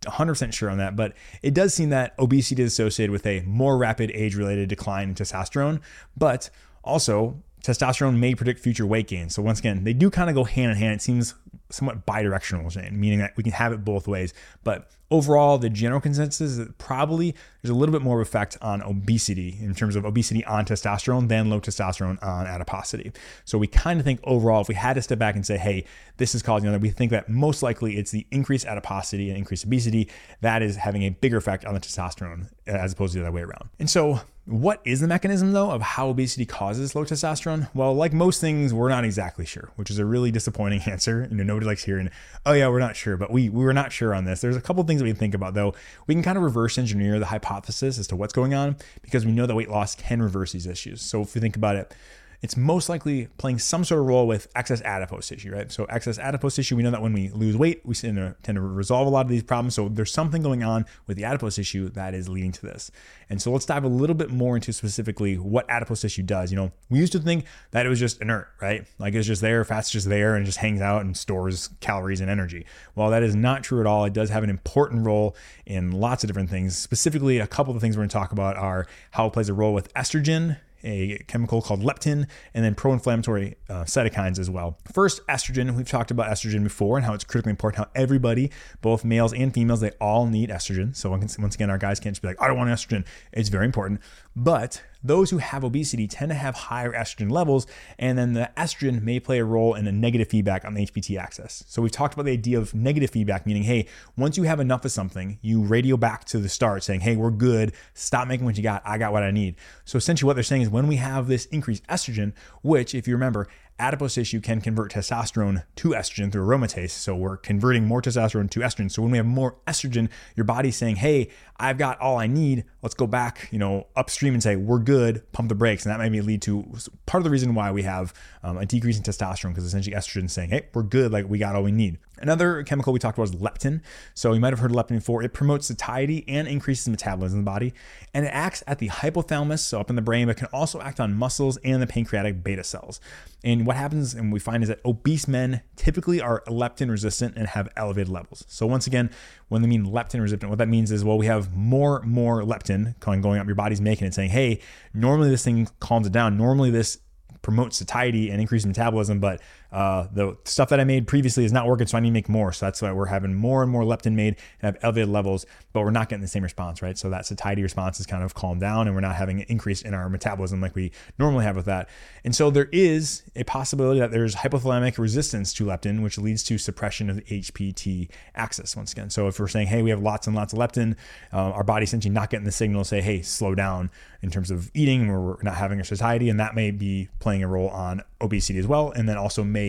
100% 0.03 0.53
sure 0.53 0.71
on 0.71 0.79
that, 0.79 0.97
but 0.97 1.15
it 1.43 1.55
does 1.55 1.73
seem 1.75 1.91
that 1.91 2.15
obesity 2.19 2.63
is 2.63 2.73
associated 2.73 3.13
with 3.13 3.27
a 3.27 3.41
more 3.43 3.79
rapid 3.79 4.11
age 4.13 4.35
related 4.35 4.69
decline 4.69 5.11
in 5.11 5.15
testosterone, 5.15 5.81
but 6.17 6.51
also 6.83 7.41
testosterone 7.63 8.19
may 8.19 8.35
predict 8.35 8.61
future 8.61 8.87
weight 8.87 9.07
gain. 9.07 9.29
So 9.29 9.43
once 9.43 9.59
again, 9.59 9.85
they 9.85 9.93
do 9.93 10.11
kind 10.11 10.29
of 10.29 10.35
go 10.35 10.45
hand 10.45 10.73
in 10.73 10.79
hand. 10.79 10.95
It 10.95 11.03
seems 11.03 11.35
somewhat 11.71 12.07
bidirectional, 12.07 12.93
meaning 12.93 13.19
that 13.21 13.37
we 13.37 13.43
can 13.43 13.53
have 13.53 13.73
it 13.73 13.85
both 13.85 14.09
ways. 14.09 14.35
But 14.65 14.91
overall, 15.11 15.59
the 15.59 15.69
general 15.69 16.01
consensus 16.01 16.53
is 16.53 16.57
that 16.59 16.79
probably 16.79 17.35
there's 17.63 17.71
a 17.71 17.75
little 17.75 17.93
bit 17.93 18.03
more 18.03 18.21
of 18.21 18.27
effect 18.27 18.57
on 18.63 18.81
obesity 18.83 19.59
in 19.61 19.75
terms 19.75 19.97
of 19.97 20.05
obesity 20.05 20.45
on 20.45 20.65
testosterone 20.65 21.29
than 21.29 21.51
low 21.51 21.61
testosterone 21.61 22.23
on 22.23 22.47
adiposity. 22.47 23.13
So 23.45 23.59
we 23.59 23.67
kind 23.67 23.99
of 23.99 24.05
think 24.05 24.21
overall, 24.25 24.61
if 24.61 24.69
we 24.69 24.75
had 24.75 24.95
to 24.95 25.03
step 25.03 25.19
back 25.19 25.35
and 25.35 25.45
say, 25.45 25.59
hey, 25.59 25.85
this 26.17 26.35
is 26.35 26.43
causing 26.43 26.71
that, 26.71 26.81
we 26.81 26.91
think 26.91 27.11
that 27.11 27.29
most 27.29 27.63
likely 27.63 27.97
it's 27.97 28.11
the 28.11 28.27
increased 28.31 28.67
adiposity 28.67 29.29
and 29.31 29.39
increased 29.39 29.65
obesity 29.65 30.09
that 30.41 30.63
is 30.63 30.77
having 30.77 31.03
a 31.03 31.11
bigger 31.11 31.37
effect 31.37 31.65
on 31.65 31.75
the 31.75 31.81
testosterone 31.81 32.49
as 32.67 32.93
opposed 32.93 33.13
to 33.15 33.19
the 33.19 33.25
other 33.25 33.35
way 33.35 33.43
around. 33.43 33.69
And 33.79 33.91
so 33.91 34.21
what 34.51 34.81
is 34.85 35.01
the 35.01 35.07
mechanism 35.07 35.53
though 35.53 35.71
of 35.71 35.81
how 35.81 36.09
obesity 36.09 36.45
causes 36.45 36.95
low 36.95 37.05
testosterone? 37.05 37.69
Well, 37.75 37.95
like 37.95 38.13
most 38.13 38.41
things, 38.41 38.75
we're 38.75 38.89
not 38.89 39.05
exactly 39.05 39.47
sure, 39.47 39.71
which 39.77 39.91
is 39.91 39.99
a 39.99 40.05
really 40.05 40.31
disappointing 40.31 40.81
answer. 40.87 41.29
You 41.31 41.37
know, 41.37 41.45
nobody 41.45 41.67
likes 41.67 41.85
hearing, 41.85 42.11
"Oh 42.45 42.53
yeah, 42.53 42.69
we're 42.69 42.81
not 42.81 42.97
sure," 42.97 43.17
but 43.17 43.31
we 43.31 43.49
we 43.49 43.65
were 43.65 43.73
not 43.73 43.93
sure 43.93 44.15
on 44.15 44.25
this. 44.25 44.41
There's 44.41 44.57
a 44.57 44.61
couple 44.61 44.83
things 44.85 45.01
that 45.01 45.05
we 45.05 45.11
can 45.11 45.19
think 45.19 45.35
about 45.35 45.55
though. 45.55 45.75
We 46.07 46.15
can 46.15 46.23
kind 46.23 46.37
of 46.37 46.43
reverse 46.43 46.79
engineer 46.79 47.19
the 47.19 47.27
hypothesis 47.27 47.99
as 47.99 48.07
to 48.09 48.17
what's 48.17 48.33
going 48.33 48.55
on 48.55 48.77
because 49.03 49.25
we 49.25 49.33
know 49.33 49.47
that 49.47 49.55
weight 49.55 49.71
loss 49.71 49.95
can 49.95 50.21
reverse 50.21 50.53
these 50.53 50.67
issues. 50.67 51.01
So 51.01 51.23
if 51.23 51.35
you 51.35 51.41
think 51.41 51.57
about 51.57 51.77
it, 51.77 51.95
it's 52.43 52.57
most 52.57 52.89
likely 52.89 53.29
playing 53.37 53.59
some 53.59 53.85
sort 53.85 54.01
of 54.01 54.07
role 54.07 54.27
with 54.27 54.49
excess 54.55 54.81
adipose 54.83 55.29
tissue, 55.29 55.53
right? 55.53 55.71
So 55.71 55.85
excess 55.85 56.19
adipose 56.19 56.57
tissue, 56.57 56.77
we 56.77 56.83
know 56.83 56.91
that 56.91 57.03
when 57.03 57.13
we 57.13 57.29
lose 57.31 57.57
weight, 57.57 57.83
we 57.85 57.95
tend 57.95 58.35
to, 58.45 58.61
resolve 58.61 59.07
a 59.07 59.11
lot 59.11 59.27
of 59.27 59.29
these 59.29 59.43
problems. 59.43 59.75
So 59.75 59.89
there's 59.89 60.13
something 60.13 60.43
going 60.43 60.63
on 60.63 60.87
with 61.07 61.17
the 61.17 61.25
adipose 61.25 61.57
tissue 61.57 61.91
that 61.91 62.15
is 62.15 62.29
leading 62.29 62.53
to 62.53 62.63
this. 62.63 62.91
And 63.29 63.41
so 63.41 63.51
let's 63.51 63.67
dive 63.67 63.85
a 63.85 63.89
little 63.89 64.15
bit 64.15 64.31
more 64.31 64.57
into 64.57 64.73
specifically 64.73 65.37
what 65.37 65.69
adipose 65.69 66.01
tissue 66.01 66.23
does. 66.23 66.51
You 66.51 66.57
know, 66.57 66.73
we 66.89 66.99
used 66.99 67.13
to 67.13 67.19
think 67.19 67.45
that 67.73 67.85
it 67.85 67.89
was 67.89 67.99
just 67.99 68.21
inert, 68.21 68.49
right? 68.61 68.87
Like 68.99 69.15
it's 69.15 69.27
just 69.27 69.43
there, 69.43 69.65
fat's 69.65 69.91
just 69.91 70.09
there 70.09 70.35
and 70.35 70.47
just 70.47 70.59
hangs 70.59 70.81
out 70.81 71.03
and 71.03 71.17
stores 71.17 71.71
calories 71.81 72.21
and 72.21 72.31
energy. 72.31 72.67
Well, 72.95 73.11
that 73.11 73.23
is 73.23 73.35
not 73.35 73.63
true 73.63 73.81
at 73.81 73.87
all. 73.87 74.05
It 74.05 74.13
does 74.13 74.31
have 74.31 74.43
an 74.43 74.51
important 74.51 75.07
role 75.07 75.37
in 75.67 75.93
lots 75.93 76.25
of 76.25 76.29
different 76.29 76.51
things. 76.51 76.77
Specifically, 76.77 77.39
a 77.39 77.47
couple 77.47 77.73
of 77.73 77.77
the 77.77 77.81
things 77.81 77.97
we're 77.97 78.03
going 78.03 78.11
to 78.11 78.15
talk 78.15 78.33
about 78.33 78.57
are 78.57 78.87
how 79.13 79.27
it 79.27 79.33
plays 79.33 79.49
a 79.49 79.55
role 79.55 79.75
with 79.75 79.93
estrogen 79.95 80.59
a 80.83 81.19
chemical 81.29 81.63
called 81.63 81.83
leptin, 81.83 82.27
and 82.55 82.65
then 82.65 82.75
pro 82.75 82.93
inflammatory 82.93 83.57
uh, 83.69 83.85
cytokines 83.85 84.39
as 84.39 84.51
well. 84.51 84.79
First, 84.93 85.27
estrogen. 85.27 85.77
We've 85.77 85.89
talked 85.89 86.11
about 86.11 86.31
estrogen 86.31 86.63
before 86.63 86.97
and 86.97 87.07
how 87.07 87.15
it's 87.15 87.25
critically 87.25 87.51
important, 87.51 87.85
how 87.85 87.91
everybody, 87.95 88.51
both 88.81 89.05
males 89.05 89.33
and 89.33 89.53
females, 89.53 89.81
they 89.81 89.93
all 90.01 90.27
need 90.27 90.51
estrogen. 90.51 90.95
So, 90.95 91.11
once 91.11 91.37
again, 91.37 91.71
our 91.71 91.79
guys 91.79 92.01
can't 92.01 92.15
just 92.15 92.23
be 92.23 92.29
like, 92.29 92.41
I 92.41 92.49
don't 92.49 92.57
want 92.57 92.71
estrogen. 92.71 93.07
It's 93.33 93.49
very 93.49 93.67
important. 93.67 94.01
But 94.35 94.83
those 95.03 95.31
who 95.31 95.39
have 95.39 95.65
obesity 95.65 96.07
tend 96.07 96.31
to 96.31 96.35
have 96.35 96.55
higher 96.55 96.93
estrogen 96.93 97.31
levels, 97.31 97.67
and 97.99 98.19
then 98.19 98.33
the 98.33 98.51
estrogen 98.57 99.03
may 99.03 99.21
play 99.21 99.39
a 99.39 99.45
role 99.45 99.75
in 99.75 99.87
a 99.87 99.93
negative 99.93 100.29
feedback 100.29 100.65
on 100.65 100.75
the 100.75 100.87
HPT 100.87 101.19
axis. 101.19 101.65
So 101.67 101.83
we've 101.83 101.91
talked 101.91 102.15
about 102.15 102.27
the 102.27 102.33
idea 102.33 102.59
of 102.59 102.75
negative 102.75 103.11
feedback, 103.11 103.47
meaning, 103.47 103.63
hey, 103.63 103.87
once 104.17 104.37
you 104.37 104.45
have 104.45 104.61
enough 104.61 104.85
of 104.85 104.93
something, 104.93 105.39
you 105.43 105.63
radio 105.63 105.97
back 105.97 106.25
to 106.27 106.39
the 106.39 106.49
start 106.49 106.83
saying, 106.83 107.01
hey, 107.01 107.17
we're 107.17 107.31
good, 107.31 107.73
stop 107.95 108.29
making 108.29 108.45
what 108.47 108.57
you 108.57 108.63
got, 108.63 108.83
I 108.85 108.99
got 108.99 109.13
what 109.13 109.23
I 109.23 109.31
need. 109.31 109.57
So 109.85 109.97
essentially 109.97 110.27
what 110.27 110.35
they're 110.35 110.43
saying 110.43 110.63
is 110.63 110.71
when 110.71 110.87
we 110.87 110.97
have 110.97 111.29
this 111.29 111.47
increased 111.47 111.87
estrogen, 111.87 112.33
which 112.63 112.95
if 112.95 113.09
you 113.09 113.15
remember, 113.15 113.49
adipose 113.81 114.15
tissue 114.15 114.41
can 114.41 114.61
convert 114.61 114.93
testosterone 114.93 115.65
to 115.77 115.91
estrogen 115.91 116.31
through 116.31 116.47
aromatase. 116.47 116.91
So 116.91 117.15
we're 117.15 117.37
converting 117.37 117.85
more 117.85 118.03
testosterone 118.03 118.51
to 118.51 118.61
estrogen. 118.61 118.91
So 118.91 119.03
when 119.03 119.11
we 119.11 119.17
have 119.17 119.27
more 119.27 119.57
estrogen, 119.67 120.09
your 120.37 120.45
body's 120.45 120.77
saying, 120.77 120.97
hey, 120.97 121.29
I've 121.59 121.79
got 121.79 122.01
all 122.01 122.19
I 122.19 122.27
need. 122.27 122.65
Let's 122.83 122.95
go 122.95 123.07
back, 123.07 123.49
you 123.51 123.59
know, 123.59 123.87
upstream 123.97 124.35
and 124.35 124.43
say, 124.43 124.57
we're 124.57 124.79
good, 124.79 125.31
pump 125.33 125.49
the 125.49 125.55
brakes. 125.55 125.85
And 125.85 125.93
that 125.93 126.11
may 126.11 126.21
lead 126.21 126.43
to 126.43 126.65
part 127.07 127.21
of 127.21 127.25
the 127.25 127.31
reason 127.31 127.55
why 127.55 127.71
we 127.71 127.83
have 127.83 128.15
um, 128.43 128.59
a 128.59 128.67
decrease 128.67 128.97
in 128.97 129.03
testosterone, 129.03 129.51
because 129.51 129.65
essentially 129.65 129.95
estrogen 129.95 130.31
saying, 130.31 130.51
hey, 130.51 130.69
we're 130.75 130.83
good, 130.83 131.13
like 131.13 131.29
we 131.29 131.39
got 131.39 131.55
all 131.55 131.63
we 131.63 131.73
need. 131.73 131.99
Another 132.21 132.63
chemical 132.63 132.93
we 132.93 132.99
talked 132.99 133.19
about 133.19 133.35
is 133.35 133.37
leptin. 133.37 133.81
So 134.15 134.33
you 134.33 134.41
might 134.41 134.53
have 134.53 134.59
heard 134.59 134.71
of 134.71 134.77
leptin 134.77 134.97
before. 134.97 135.23
It 135.23 135.33
promotes 135.33 135.67
satiety 135.67 136.25
and 136.29 136.47
increases 136.47 136.89
metabolism 136.89 137.39
in 137.39 137.45
the 137.45 137.51
body. 137.51 137.73
And 138.13 138.27
it 138.27 138.29
acts 138.29 138.63
at 138.67 138.79
the 138.79 138.89
hypothalamus, 138.89 139.61
so 139.61 139.81
up 139.81 139.91
in 139.91 139.97
the 139.97 140.03
brain, 140.03 140.27
but 140.27 140.37
can 140.37 140.49
also 140.53 140.81
act 140.81 141.01
on 141.01 141.15
muscles 141.15 141.57
and 141.59 141.81
the 141.81 141.87
pancreatic 141.87 142.43
beta 142.43 142.65
cells. 142.65 143.01
And 143.43 143.67
what 143.67 143.77
happens 143.77 144.15
and 144.15 144.33
we 144.33 144.39
find 144.39 144.63
is 144.63 144.69
that 144.69 144.81
obese 144.85 145.27
men 145.27 145.63
typically 145.77 146.21
are 146.21 146.43
leptin 146.47 146.91
resistant 146.91 147.37
and 147.37 147.49
have 147.49 147.69
elevated 147.77 148.09
levels. 148.09 148.45
So 148.49 148.67
once 148.67 148.87
again, 148.87 149.11
when 149.49 149.63
they 149.63 149.69
mean 149.69 149.87
leptin 149.87 150.21
resistant, 150.21 150.51
what 150.51 150.59
that 150.59 150.69
means 150.69 150.93
is 150.93 151.05
well, 151.05 151.19
we 151.19 151.27
have 151.27 151.55
more 151.55 152.03
more 152.03 152.43
leptin 152.43 152.99
going 153.01 153.41
up, 153.41 153.47
your 153.47 153.55
body's 153.55 153.81
making 153.81 154.07
it 154.07 154.15
saying, 154.15 154.31
hey, 154.31 154.61
normally 154.93 155.31
this 155.31 155.45
thing 155.45 155.69
calms 155.81 156.07
it 156.07 156.13
down. 156.13 156.37
Normally 156.37 156.71
this 156.71 156.99
promotes 157.43 157.77
satiety 157.77 158.31
and 158.31 158.41
increases 158.41 158.67
metabolism, 158.67 159.21
but 159.21 159.41
uh, 159.73 160.09
the 160.13 160.37
stuff 160.45 160.69
that 160.71 160.81
I 160.81 160.85
made 160.85 161.07
previously 161.07 161.45
is 161.45 161.53
not 161.53 161.67
working, 161.67 161.87
so 161.87 161.97
I 161.97 162.01
need 162.01 162.09
to 162.09 162.13
make 162.13 162.29
more. 162.29 162.53
So 162.53 162.67
that's 162.67 162.83
why 162.83 162.93
we're 162.93 163.07
having 163.07 163.35
more 163.35 163.63
and 163.63 163.71
more 163.71 163.83
leptin 163.83 164.15
made 164.15 164.37
and 164.61 164.75
have 164.75 164.79
elevated 164.83 165.09
levels, 165.09 165.47
but 165.73 165.83
we're 165.83 165.91
not 165.91 166.09
getting 166.09 166.23
the 166.23 166.29
same 166.29 166.43
response, 166.43 166.83
right? 166.83 166.99
So 166.99 167.09
that 167.11 167.27
satiety 167.27 167.63
response 167.63 168.01
is 168.01 168.07
kind 168.07 168.23
of 168.25 168.35
calmed 168.35 168.61
down, 168.61 168.87
and 168.87 168.95
we're 168.97 169.01
not 169.01 169.15
having 169.15 169.41
an 169.41 169.47
increase 169.49 169.83
in 169.83 169.95
our 169.95 170.09
metabolism 170.09 170.61
like 170.61 170.75
we 170.75 170.91
normally 171.19 171.45
have 171.45 171.57
with 171.57 171.67
that. 171.67 171.89
And 172.25 172.35
so 172.35 172.51
there 172.51 172.69
is 172.73 173.23
a 173.37 173.45
possibility 173.45 174.01
that 174.01 174.11
there's 174.11 174.35
hypothalamic 174.35 174.99
resistance 174.99 175.53
to 175.55 175.65
leptin, 175.65 176.03
which 176.03 176.19
leads 176.19 176.43
to 176.45 176.59
suppression 176.59 177.09
of 177.09 177.17
the 177.17 177.23
HPT 177.23 178.09
axis 178.35 178.77
once 178.77 178.93
again. 178.93 179.11
So 179.11 179.29
if 179.29 179.39
we're 179.39 179.49
saying, 179.49 179.69
hey, 179.69 179.83
we 179.83 179.91
have 179.91 180.01
lots 180.01 180.27
and 180.27 180.35
lots 180.35 180.53
of 180.53 180.59
leptin, 180.59 180.97
uh, 181.33 181.51
our 181.51 181.65
body's 181.65 181.91
essentially 181.91 182.13
not 182.13 182.31
getting 182.31 182.45
the 182.45 182.53
signal 182.53 182.83
to 182.83 182.89
say, 182.89 183.01
hey, 183.01 183.23
slow 183.23 183.55
down 183.55 183.91
in 184.23 184.31
terms 184.31 184.51
of 184.51 184.71
eating, 184.75 185.09
we're 185.09 185.43
not 185.43 185.55
having 185.55 185.81
a 185.81 185.85
satiety, 185.85 186.29
and 186.29 186.41
that 186.41 186.55
may 186.55 186.71
be 186.71 187.09
playing 187.21 187.43
a 187.43 187.49
role 187.49 187.69
on 187.69 188.03
obesity 188.21 188.59
as 188.59 188.67
well, 188.67 188.91
and 188.91 189.09
then 189.09 189.17
also 189.17 189.43
may 189.43 189.60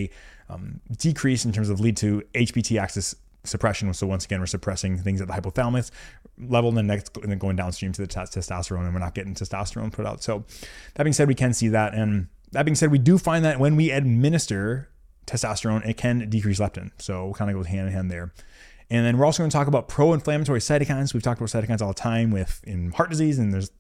um, 0.50 0.82
decrease 0.98 1.46
in 1.46 1.52
terms 1.52 1.70
of 1.70 1.80
lead 1.80 1.98
to 1.98 2.22
HPT 2.34 2.80
axis 2.80 3.16
suppression. 3.44 3.94
So 3.94 4.08
once 4.08 4.26
again, 4.26 4.40
we're 4.40 4.46
suppressing 4.46 4.98
things 4.98 5.22
at 5.22 5.28
the 5.28 5.34
hypothalamus 5.34 5.92
level, 6.38 6.70
and 6.70 6.78
then 6.78 6.88
next 6.88 7.16
and 7.18 7.32
then 7.32 7.38
going 7.38 7.56
downstream 7.56 7.92
to 7.94 8.02
the 8.02 8.08
t- 8.08 8.20
testosterone, 8.20 8.86
and 8.86 8.94
we're 8.94 9.00
not 9.00 9.16
getting 9.16 9.34
testosterone 9.34 9.92
put 9.92 10.06
out. 10.06 10.24
So 10.24 10.46
that 10.96 11.04
being 11.04 11.14
said, 11.14 11.28
we 11.28 11.36
can 11.36 11.54
see 11.54 11.70
that, 11.70 11.94
and 11.94 12.28
that 12.52 12.64
being 12.64 12.76
said, 12.76 12.92
we 12.92 13.00
do 13.00 13.18
find 13.18 13.44
that 13.46 13.60
when 13.60 13.76
we 13.76 13.92
administer 13.92 14.90
testosterone, 15.26 15.88
it 15.88 15.98
can 15.98 16.30
decrease 16.30 16.60
leptin. 16.60 16.92
So 16.98 17.34
kind 17.34 17.50
of 17.50 17.58
goes 17.58 17.68
hand 17.68 17.88
in 17.88 17.94
hand 17.94 18.12
there. 18.12 18.34
And 18.90 19.06
then 19.06 19.18
we're 19.18 19.26
also 19.26 19.42
going 19.42 19.50
to 19.50 19.56
talk 19.56 19.68
about 19.68 19.88
pro-inflammatory 19.88 20.60
cytokines. 20.60 21.14
We've 21.14 21.24
talked 21.24 21.40
about 21.40 21.50
cytokines 21.50 21.82
all 21.82 21.88
the 21.88 21.94
time 21.94 22.30
with 22.30 22.62
in 22.66 22.92
heart 22.92 23.10
disease, 23.10 23.40
and 23.40 23.54
there's 23.54 23.72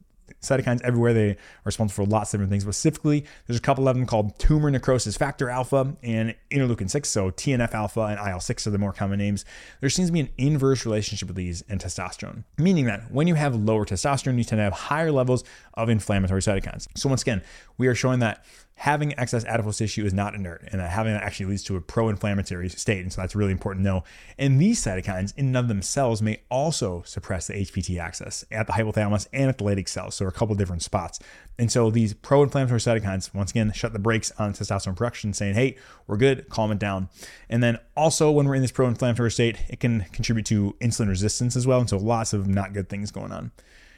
cytokines 0.41 0.81
everywhere. 0.81 1.13
They 1.13 1.29
are 1.31 1.37
responsible 1.65 2.05
for 2.05 2.09
lots 2.09 2.33
of 2.33 2.39
different 2.39 2.51
things. 2.51 2.63
Specifically, 2.63 3.25
there's 3.47 3.59
a 3.59 3.61
couple 3.61 3.87
of 3.87 3.95
them 3.95 4.05
called 4.05 4.37
tumor 4.39 4.71
necrosis 4.71 5.17
factor 5.17 5.49
alpha 5.49 5.95
and 6.03 6.35
interleukin 6.49 6.89
6. 6.89 7.09
So 7.09 7.31
TNF 7.31 7.73
alpha 7.73 8.01
and 8.01 8.29
IL 8.29 8.39
6 8.39 8.67
are 8.67 8.69
the 8.69 8.77
more 8.77 8.93
common 8.93 9.19
names. 9.19 9.45
There 9.79 9.89
seems 9.89 10.09
to 10.09 10.13
be 10.13 10.21
an 10.21 10.29
inverse 10.37 10.85
relationship 10.85 11.27
with 11.27 11.37
these 11.37 11.63
and 11.69 11.79
testosterone, 11.79 12.43
meaning 12.57 12.85
that 12.85 13.11
when 13.11 13.27
you 13.27 13.35
have 13.35 13.55
lower 13.55 13.85
testosterone, 13.85 14.37
you 14.37 14.43
tend 14.43 14.59
to 14.59 14.63
have 14.63 14.73
higher 14.73 15.11
levels 15.11 15.43
of 15.75 15.89
inflammatory 15.89 16.41
cytokines. 16.41 16.87
So, 16.95 17.09
once 17.09 17.21
again, 17.21 17.41
we 17.77 17.87
are 17.87 17.95
showing 17.95 18.19
that 18.19 18.43
having 18.81 19.13
excess 19.19 19.45
adipose 19.45 19.77
tissue 19.77 20.03
is 20.03 20.11
not 20.11 20.33
inert 20.33 20.67
and 20.71 20.81
that 20.81 20.89
having 20.89 21.13
that 21.13 21.21
actually 21.21 21.45
leads 21.45 21.61
to 21.61 21.75
a 21.75 21.81
pro-inflammatory 21.81 22.67
state. 22.67 23.01
And 23.01 23.13
so 23.13 23.21
that's 23.21 23.35
really 23.35 23.51
important 23.51 23.85
to 23.85 23.87
know. 23.91 24.03
And 24.39 24.59
these 24.59 24.83
cytokines 24.83 25.37
in 25.37 25.45
and 25.45 25.57
of 25.57 25.67
themselves 25.67 26.19
may 26.19 26.41
also 26.49 27.03
suppress 27.05 27.45
the 27.45 27.53
HPT 27.53 27.99
axis 27.99 28.43
at 28.49 28.65
the 28.65 28.73
hypothalamus 28.73 29.27
and 29.33 29.49
at 29.49 29.59
the 29.59 29.63
Leydig 29.63 29.87
cells. 29.87 30.15
So 30.15 30.25
a 30.25 30.31
couple 30.31 30.55
different 30.55 30.81
spots. 30.81 31.19
And 31.59 31.71
so 31.71 31.91
these 31.91 32.15
pro-inflammatory 32.15 32.79
cytokines, 32.79 33.31
once 33.35 33.51
again, 33.51 33.71
shut 33.71 33.93
the 33.93 33.99
brakes 33.99 34.31
on 34.39 34.53
testosterone 34.53 34.95
production, 34.95 35.31
saying, 35.33 35.53
hey, 35.53 35.77
we're 36.07 36.17
good, 36.17 36.49
calm 36.49 36.71
it 36.71 36.79
down. 36.79 37.09
And 37.51 37.61
then 37.61 37.77
also 37.95 38.31
when 38.31 38.47
we're 38.47 38.55
in 38.55 38.63
this 38.63 38.71
pro-inflammatory 38.71 39.29
state, 39.29 39.57
it 39.69 39.79
can 39.79 40.05
contribute 40.11 40.47
to 40.47 40.75
insulin 40.81 41.07
resistance 41.07 41.55
as 41.55 41.67
well. 41.67 41.81
And 41.81 41.89
so 41.89 41.99
lots 41.99 42.33
of 42.33 42.47
not 42.47 42.73
good 42.73 42.89
things 42.89 43.11
going 43.11 43.31
on. 43.31 43.51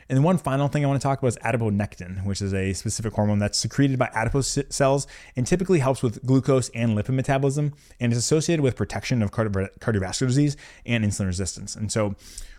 And 0.10 0.24
one 0.24 0.38
final 0.38 0.68
thing 0.68 0.84
I 0.84 0.88
want 0.88 1.02
to 1.02 1.04
talk 1.04 1.20
about 1.20 1.30
is 1.30 1.38
adiponectin, 1.38 2.26
which 2.26 2.42
is 2.42 2.54
a 2.54 2.74
specific 2.74 3.14
hormone 3.14 3.40
that's 3.40 3.58
secreted 3.58 3.98
by 3.98 4.10
adipose 4.14 4.60
cells 4.70 5.08
and 5.36 5.48
typically 5.48 5.80
helps 5.80 6.04
with 6.04 6.24
glucose 6.26 6.70
and 6.70 6.98
lipid 6.98 7.16
metabolism 7.16 7.74
and 8.00 8.12
is 8.12 8.18
associated 8.18 8.62
with 8.62 8.76
protection 8.76 9.22
of 9.22 9.32
cardiovascular 9.32 10.28
disease 10.28 10.58
and 10.86 11.04
insulin 11.04 11.28
resistance. 11.28 11.76
And 11.76 11.92
so 11.92 12.16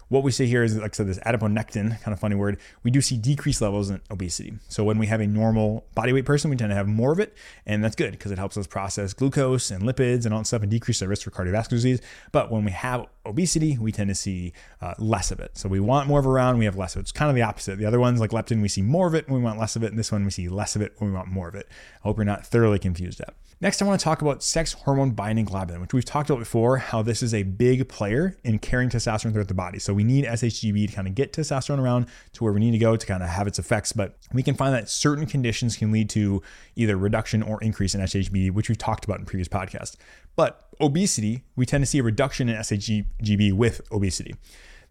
what 0.09 0.23
we 0.23 0.31
see 0.31 0.47
here 0.47 0.63
is, 0.63 0.77
like 0.77 0.95
I 0.95 0.97
said, 0.97 1.07
this 1.07 1.19
adiponectin, 1.21 2.01
kind 2.03 2.13
of 2.13 2.21
funny 2.21 2.35
word, 2.35 2.59
we 2.83 2.91
do 2.91 3.01
see 3.01 3.17
decreased 3.17 3.61
levels 3.61 3.91
in 3.91 4.01
obesity. 4.11 4.55
So 4.69 4.85
when 4.85 4.99
we 4.99 5.07
have 5.07 5.21
a 5.21 5.27
normal 5.27 5.87
body 5.95 6.13
weight 6.13 6.25
person, 6.25 6.51
we 6.51 6.57
tend 6.57 6.71
to 6.71 6.77
have 6.77 6.87
more 6.87 7.13
of 7.13 7.21
it, 7.21 7.35
and 7.67 7.83
that's 7.83 7.97
good 7.97 8.13
because 8.13 8.31
it 8.31 8.39
helps 8.39 8.57
us 8.57 8.67
process 8.67 9.13
glucose 9.13 9.71
and 9.71 9.83
lipids 9.83 10.25
and 10.25 10.35
all 10.35 10.41
that 10.41 10.47
stuff 10.47 10.63
and 10.63 10.71
decrease 10.71 11.01
the 11.01 11.09
risk 11.09 11.23
for 11.23 11.31
cardiovascular 11.31 11.71
disease. 11.71 12.01
But 12.33 12.51
when 12.51 12.65
we 12.65 12.73
have 12.73 13.07
obesity, 13.27 13.79
we 13.79 13.93
tend 13.93 14.09
to 14.09 14.15
see 14.15 14.53
uh, 14.81 14.95
less 14.99 15.31
of 15.31 15.41
it. 15.41 15.57
So 15.57 15.69
we 15.69 15.81
want 15.81 16.09
more 16.09 16.21
of 16.21 16.27
it 16.27 16.29
around, 16.29 16.59
we 16.59 16.67
have 16.67 16.77
less 16.77 16.95
of 16.95 17.01
it. 17.01 17.03
It's 17.03 17.13
kind 17.13 17.31
of 17.31 17.35
the 17.35 17.43
opposite. 17.43 17.79
The 17.79 17.87
other 17.87 18.01
ones, 18.01 18.21
like 18.21 18.31
leptin, 18.31 18.63
we 18.63 18.69
see 18.69 18.83
more 18.83 19.07
of 19.07 19.15
it 19.15 19.29
when 19.29 19.41
we 19.41 19.45
want 19.45 19.59
less 19.59 19.77
of 19.77 19.83
it, 19.83 19.89
and 19.89 19.99
this 19.99 20.13
one 20.13 20.25
we 20.25 20.31
see 20.31 20.49
less 20.49 20.77
of 20.77 20.83
it 20.83 20.95
when 20.99 21.11
we 21.11 21.17
want 21.17 21.29
more 21.29 21.49
of 21.49 21.55
it. 21.55 21.69
I 21.97 22.09
hope 22.09 22.19
you're 22.19 22.25
not 22.25 22.47
thoroughly 22.47 22.79
confused 22.79 23.21
yet. 23.21 23.35
Next, 23.61 23.81
I 23.81 23.87
want 23.87 23.99
to 23.99 24.05
talk 24.05 24.21
about 24.21 24.43
sex 24.43 24.73
hormone 24.73 25.13
binding 25.13 25.47
globulin, 25.47 25.81
which 25.81 25.95
we've 25.95 26.05
talked 26.05 26.29
about 26.29 26.41
before, 26.41 26.77
how 26.77 27.03
this 27.03 27.23
is 27.23 27.33
a 27.33 27.45
big 27.45 27.89
player 27.89 28.37
in 28.45 28.59
carrying 28.59 28.91
testosterone 28.91 29.33
throughout 29.33 29.49
the 29.49 29.55
body. 29.55 29.79
So 29.79 29.94
we 29.95 30.05
need 30.05 30.25
SHGB 30.25 30.89
to 30.89 30.95
kind 30.95 31.09
of 31.09 31.15
get 31.15 31.33
testosterone 31.33 31.79
around 31.79 32.07
to 32.35 32.45
where 32.45 32.53
we 32.53 32.61
need 32.61 32.73
to 32.73 32.79
go 32.79 32.97
to 32.97 33.07
kind 33.07 33.23
of 33.23 33.29
have 33.29 33.47
its 33.47 33.59
effects. 33.59 33.93
But 33.93 34.17
we 34.33 34.43
can 34.43 34.55
find 34.55 34.75
that 34.75 34.89
certain 34.89 35.27
conditions 35.27 35.77
can 35.77 35.93
lead 35.93 36.11
to 36.11 36.43
either 36.77 36.97
reduction 36.97 37.43
or 37.43 37.63
increase 37.63 37.95
in 37.95 38.01
SHGB, 38.01 38.51
which 38.51 38.69
we've 38.69 38.79
talked 38.79 39.05
about 39.05 39.21
in 39.21 39.27
previous 39.27 39.49
podcasts. 39.49 39.97
But 40.37 40.69
obesity, 40.81 41.45
we 41.57 41.67
tend 41.67 41.83
to 41.83 41.87
see 41.87 41.99
a 41.99 42.03
reduction 42.03 42.49
in 42.49 42.57
SHGB 42.57 43.53
with 43.53 43.81
obesity. 43.93 44.35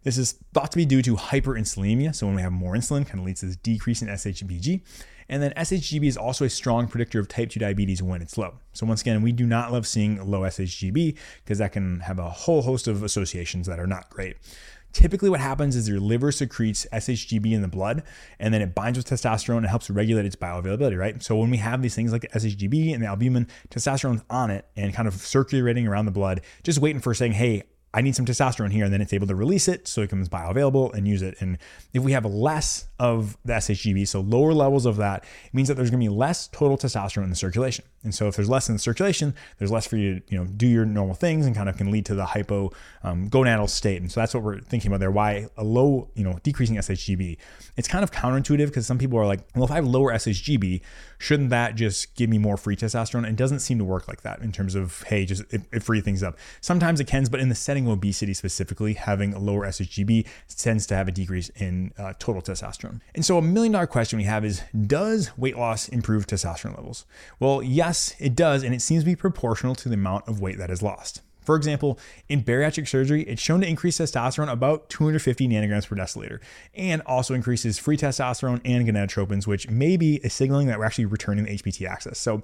This 0.02 0.18
is 0.18 0.32
thought 0.52 0.70
to 0.70 0.76
be 0.76 0.84
due 0.84 1.02
to 1.02 1.16
hyperinsulinemia. 1.16 2.14
So 2.14 2.26
when 2.26 2.36
we 2.36 2.42
have 2.42 2.52
more 2.52 2.74
insulin, 2.74 3.06
kind 3.06 3.20
of 3.20 3.26
leads 3.26 3.40
to 3.40 3.46
this 3.46 3.56
decrease 3.56 4.02
in 4.02 4.08
SHBG. 4.08 4.82
And 5.28 5.42
then 5.42 5.52
SHGB 5.52 6.06
is 6.06 6.18
also 6.18 6.44
a 6.44 6.50
strong 6.50 6.86
predictor 6.86 7.18
of 7.18 7.28
type 7.28 7.48
2 7.48 7.58
diabetes 7.58 8.02
when 8.02 8.20
it's 8.20 8.36
low. 8.36 8.56
So 8.74 8.84
once 8.84 9.00
again, 9.00 9.22
we 9.22 9.32
do 9.32 9.46
not 9.46 9.72
love 9.72 9.86
seeing 9.86 10.30
low 10.30 10.40
SHGB 10.40 11.16
because 11.42 11.58
that 11.58 11.72
can 11.72 12.00
have 12.00 12.18
a 12.18 12.28
whole 12.28 12.60
host 12.62 12.86
of 12.86 13.02
associations 13.02 13.66
that 13.66 13.80
are 13.80 13.86
not 13.86 14.10
great. 14.10 14.36
Typically, 14.94 15.28
what 15.28 15.40
happens 15.40 15.74
is 15.74 15.88
your 15.88 15.98
liver 15.98 16.30
secretes 16.30 16.86
SHGB 16.92 17.52
in 17.52 17.62
the 17.62 17.68
blood, 17.68 18.04
and 18.38 18.54
then 18.54 18.62
it 18.62 18.76
binds 18.76 18.96
with 18.96 19.08
testosterone 19.08 19.58
and 19.58 19.66
helps 19.66 19.90
regulate 19.90 20.24
its 20.24 20.36
bioavailability, 20.36 20.96
right? 20.96 21.20
So 21.20 21.36
when 21.36 21.50
we 21.50 21.56
have 21.56 21.82
these 21.82 21.96
things 21.96 22.12
like 22.12 22.30
SHGB 22.32 22.94
and 22.94 23.02
the 23.02 23.08
albumin, 23.08 23.48
testosterone's 23.70 24.22
on 24.30 24.50
it 24.50 24.66
and 24.76 24.94
kind 24.94 25.08
of 25.08 25.14
circulating 25.14 25.88
around 25.88 26.04
the 26.06 26.12
blood, 26.12 26.42
just 26.62 26.78
waiting 26.78 27.00
for 27.00 27.12
saying, 27.12 27.32
hey, 27.32 27.64
I 27.92 28.02
need 28.02 28.14
some 28.14 28.24
testosterone 28.24 28.70
here, 28.70 28.84
and 28.84 28.94
then 28.94 29.00
it's 29.00 29.12
able 29.12 29.26
to 29.26 29.34
release 29.34 29.66
it 29.66 29.88
so 29.88 30.02
it 30.02 30.04
becomes 30.04 30.28
bioavailable 30.28 30.94
and 30.94 31.06
use 31.06 31.22
it. 31.22 31.36
And 31.40 31.58
if 31.92 32.02
we 32.02 32.12
have 32.12 32.24
less 32.24 32.86
of 32.98 33.36
the 33.44 33.54
SHGB, 33.54 34.06
so 34.06 34.20
lower 34.20 34.52
levels 34.52 34.86
of 34.86 34.96
that, 34.96 35.24
means 35.52 35.68
that 35.68 35.74
there's 35.74 35.90
to 35.90 35.98
be 35.98 36.08
less 36.08 36.48
total 36.48 36.78
testosterone 36.78 37.24
in 37.24 37.30
the 37.30 37.36
circulation. 37.36 37.84
And 38.04 38.14
so 38.14 38.28
if 38.28 38.36
there's 38.36 38.48
less 38.48 38.68
in 38.68 38.74
the 38.74 38.78
circulation, 38.78 39.34
there's 39.58 39.70
less 39.70 39.86
for 39.86 39.96
you 39.96 40.20
to 40.20 40.22
you 40.28 40.38
know 40.38 40.44
do 40.44 40.66
your 40.66 40.84
normal 40.84 41.14
things 41.14 41.46
and 41.46 41.56
kind 41.56 41.68
of 41.68 41.76
can 41.76 41.90
lead 41.90 42.06
to 42.06 42.14
the 42.14 42.26
hypo 42.26 42.70
um, 43.02 43.28
gonadal 43.28 43.68
state. 43.68 44.00
And 44.00 44.10
so 44.12 44.20
that's 44.20 44.34
what 44.34 44.42
we're 44.42 44.60
thinking 44.60 44.90
about 44.90 45.00
there. 45.00 45.10
Why 45.10 45.48
a 45.56 45.64
low 45.64 46.08
you 46.14 46.22
know 46.24 46.38
decreasing 46.42 46.76
SHGB? 46.76 47.36
It's 47.76 47.88
kind 47.88 48.04
of 48.04 48.12
counterintuitive 48.12 48.66
because 48.66 48.86
some 48.86 48.98
people 48.98 49.18
are 49.18 49.26
like, 49.26 49.40
well, 49.54 49.64
if 49.64 49.70
I 49.70 49.76
have 49.76 49.86
lower 49.86 50.12
SHGB, 50.12 50.80
shouldn't 51.18 51.50
that 51.50 51.74
just 51.74 52.14
give 52.14 52.30
me 52.30 52.38
more 52.38 52.56
free 52.56 52.76
testosterone? 52.76 53.18
And 53.18 53.28
it 53.28 53.36
doesn't 53.36 53.60
seem 53.60 53.78
to 53.78 53.84
work 53.84 54.06
like 54.06 54.22
that 54.22 54.40
in 54.40 54.52
terms 54.52 54.74
of 54.74 55.02
hey, 55.04 55.24
just 55.24 55.42
it, 55.52 55.62
it 55.72 55.82
free 55.82 56.00
things 56.00 56.22
up. 56.22 56.38
Sometimes 56.60 57.00
it 57.00 57.06
can, 57.06 57.24
but 57.30 57.40
in 57.40 57.48
the 57.48 57.54
setting 57.54 57.86
of 57.86 57.92
obesity 57.92 58.34
specifically, 58.34 58.94
having 58.94 59.32
a 59.32 59.38
lower 59.38 59.66
SHGB 59.66 60.26
tends 60.56 60.86
to 60.86 60.94
have 60.94 61.08
a 61.08 61.12
decrease 61.12 61.48
in 61.56 61.92
uh, 61.98 62.12
total 62.18 62.42
testosterone. 62.42 63.00
And 63.14 63.24
so, 63.24 63.38
a 63.38 63.42
million 63.42 63.72
dollar 63.72 63.86
question 63.86 64.18
we 64.18 64.24
have 64.24 64.44
is 64.44 64.62
Does 64.86 65.36
weight 65.38 65.56
loss 65.56 65.88
improve 65.88 66.26
testosterone 66.26 66.76
levels? 66.76 67.06
Well, 67.40 67.62
yes, 67.62 67.93
it 68.18 68.34
does, 68.34 68.62
and 68.62 68.74
it 68.74 68.82
seems 68.82 69.02
to 69.02 69.06
be 69.06 69.16
proportional 69.16 69.74
to 69.76 69.88
the 69.88 69.94
amount 69.94 70.28
of 70.28 70.40
weight 70.40 70.58
that 70.58 70.70
is 70.70 70.82
lost. 70.82 71.22
For 71.44 71.56
example, 71.56 71.98
in 72.28 72.42
bariatric 72.42 72.88
surgery, 72.88 73.22
it's 73.22 73.42
shown 73.42 73.60
to 73.60 73.68
increase 73.68 73.98
testosterone 73.98 74.50
about 74.50 74.88
250 74.88 75.46
nanograms 75.46 75.86
per 75.86 75.94
deciliter 75.94 76.40
and 76.74 77.02
also 77.02 77.34
increases 77.34 77.78
free 77.78 77.98
testosterone 77.98 78.60
and 78.64 78.88
gonadotropins, 78.88 79.46
which 79.46 79.68
may 79.68 79.96
be 79.96 80.20
a 80.24 80.30
signaling 80.30 80.68
that 80.68 80.78
we're 80.78 80.86
actually 80.86 81.04
returning 81.04 81.44
the 81.44 81.50
HPT 81.50 81.86
axis. 81.86 82.18
So 82.18 82.42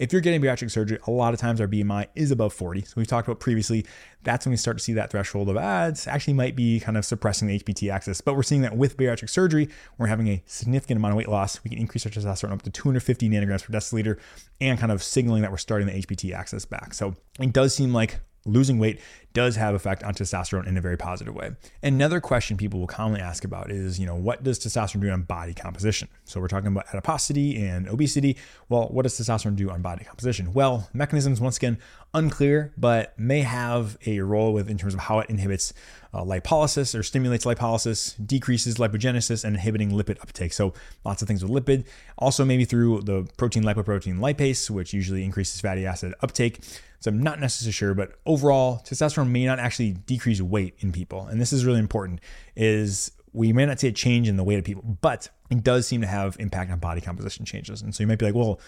if 0.00 0.14
you're 0.14 0.22
getting 0.22 0.40
bariatric 0.40 0.70
surgery, 0.70 0.98
a 1.06 1.10
lot 1.10 1.34
of 1.34 1.40
times 1.40 1.60
our 1.60 1.68
BMI 1.68 2.06
is 2.14 2.30
above 2.30 2.54
40. 2.54 2.80
So 2.80 2.94
we've 2.96 3.06
talked 3.06 3.28
about 3.28 3.38
previously, 3.38 3.84
that's 4.22 4.46
when 4.46 4.50
we 4.50 4.56
start 4.56 4.78
to 4.78 4.82
see 4.82 4.94
that 4.94 5.10
threshold 5.10 5.50
of 5.50 5.58
ads 5.58 6.06
actually 6.06 6.32
might 6.32 6.56
be 6.56 6.80
kind 6.80 6.96
of 6.96 7.04
suppressing 7.04 7.48
the 7.48 7.60
HPT 7.60 7.92
axis. 7.92 8.22
But 8.22 8.34
we're 8.34 8.42
seeing 8.42 8.62
that 8.62 8.74
with 8.74 8.96
bariatric 8.96 9.28
surgery, 9.28 9.68
we're 9.98 10.06
having 10.06 10.26
a 10.28 10.42
significant 10.46 10.96
amount 10.96 11.12
of 11.12 11.18
weight 11.18 11.28
loss. 11.28 11.62
We 11.62 11.68
can 11.68 11.78
increase 11.78 12.06
our 12.06 12.12
testosterone 12.12 12.52
up 12.52 12.62
to 12.62 12.70
250 12.70 13.28
nanograms 13.28 13.62
per 13.62 13.74
deciliter 13.74 14.18
and 14.58 14.78
kind 14.78 14.90
of 14.90 15.02
signaling 15.02 15.42
that 15.42 15.50
we're 15.50 15.58
starting 15.58 15.86
the 15.86 15.92
HPT 15.92 16.32
axis 16.32 16.64
back. 16.64 16.94
So 16.94 17.14
it 17.38 17.52
does 17.52 17.74
seem 17.74 17.92
like 17.92 18.20
losing 18.44 18.78
weight 18.78 19.00
does 19.32 19.56
have 19.56 19.74
effect 19.74 20.02
on 20.02 20.12
testosterone 20.12 20.66
in 20.66 20.76
a 20.76 20.80
very 20.80 20.96
positive 20.96 21.34
way. 21.34 21.52
Another 21.82 22.20
question 22.20 22.56
people 22.56 22.80
will 22.80 22.86
commonly 22.86 23.20
ask 23.20 23.44
about 23.44 23.70
is, 23.70 23.98
you 23.98 24.06
know, 24.06 24.16
what 24.16 24.42
does 24.42 24.58
testosterone 24.58 25.00
do 25.00 25.10
on 25.10 25.22
body 25.22 25.54
composition? 25.54 26.08
So 26.24 26.40
we're 26.40 26.48
talking 26.48 26.66
about 26.66 26.86
adiposity 26.92 27.56
and 27.62 27.88
obesity. 27.88 28.36
Well, 28.68 28.88
what 28.88 29.02
does 29.02 29.18
testosterone 29.18 29.56
do 29.56 29.70
on 29.70 29.82
body 29.82 30.04
composition? 30.04 30.52
Well, 30.52 30.88
mechanisms 30.92 31.40
once 31.40 31.58
again 31.58 31.78
unclear, 32.12 32.72
but 32.76 33.16
may 33.18 33.42
have 33.42 33.96
a 34.04 34.20
role 34.20 34.52
with 34.52 34.68
in 34.68 34.78
terms 34.78 34.94
of 34.94 35.00
how 35.00 35.20
it 35.20 35.30
inhibits 35.30 35.72
uh, 36.12 36.22
lipolysis 36.22 36.98
or 36.98 37.04
stimulates 37.04 37.44
lipolysis, 37.44 38.14
decreases 38.26 38.76
lipogenesis, 38.78 39.44
and 39.44 39.54
inhibiting 39.54 39.92
lipid 39.92 40.20
uptake. 40.20 40.52
So 40.52 40.74
lots 41.04 41.22
of 41.22 41.28
things 41.28 41.44
with 41.44 41.52
lipid. 41.52 41.84
Also, 42.18 42.44
maybe 42.44 42.64
through 42.64 43.02
the 43.02 43.28
protein 43.36 43.62
lipoprotein 43.62 44.18
lipase, 44.18 44.68
which 44.70 44.92
usually 44.92 45.22
increases 45.22 45.60
fatty 45.60 45.86
acid 45.86 46.14
uptake. 46.20 46.60
So 47.00 47.10
I'm 47.10 47.22
not 47.22 47.40
necessarily 47.40 47.72
sure, 47.72 47.94
but 47.94 48.12
overall, 48.26 48.82
testosterone 48.84 49.30
may 49.30 49.46
not 49.46 49.58
actually 49.58 49.92
decrease 49.92 50.40
weight 50.40 50.74
in 50.80 50.92
people. 50.92 51.26
And 51.26 51.40
this 51.40 51.52
is 51.52 51.64
really 51.64 51.78
important 51.78 52.20
is 52.54 53.12
we 53.32 53.52
may 53.52 53.64
not 53.64 53.80
see 53.80 53.88
a 53.88 53.92
change 53.92 54.28
in 54.28 54.36
the 54.36 54.44
weight 54.44 54.58
of 54.58 54.64
people, 54.64 54.82
but 55.00 55.28
it 55.50 55.64
does 55.64 55.86
seem 55.86 56.02
to 56.02 56.06
have 56.06 56.36
impact 56.38 56.70
on 56.70 56.78
body 56.78 57.00
composition 57.00 57.44
changes. 57.44 57.80
And 57.80 57.94
so 57.94 58.02
you 58.02 58.06
might 58.06 58.18
be 58.18 58.26
like, 58.26 58.34
well, 58.34 58.60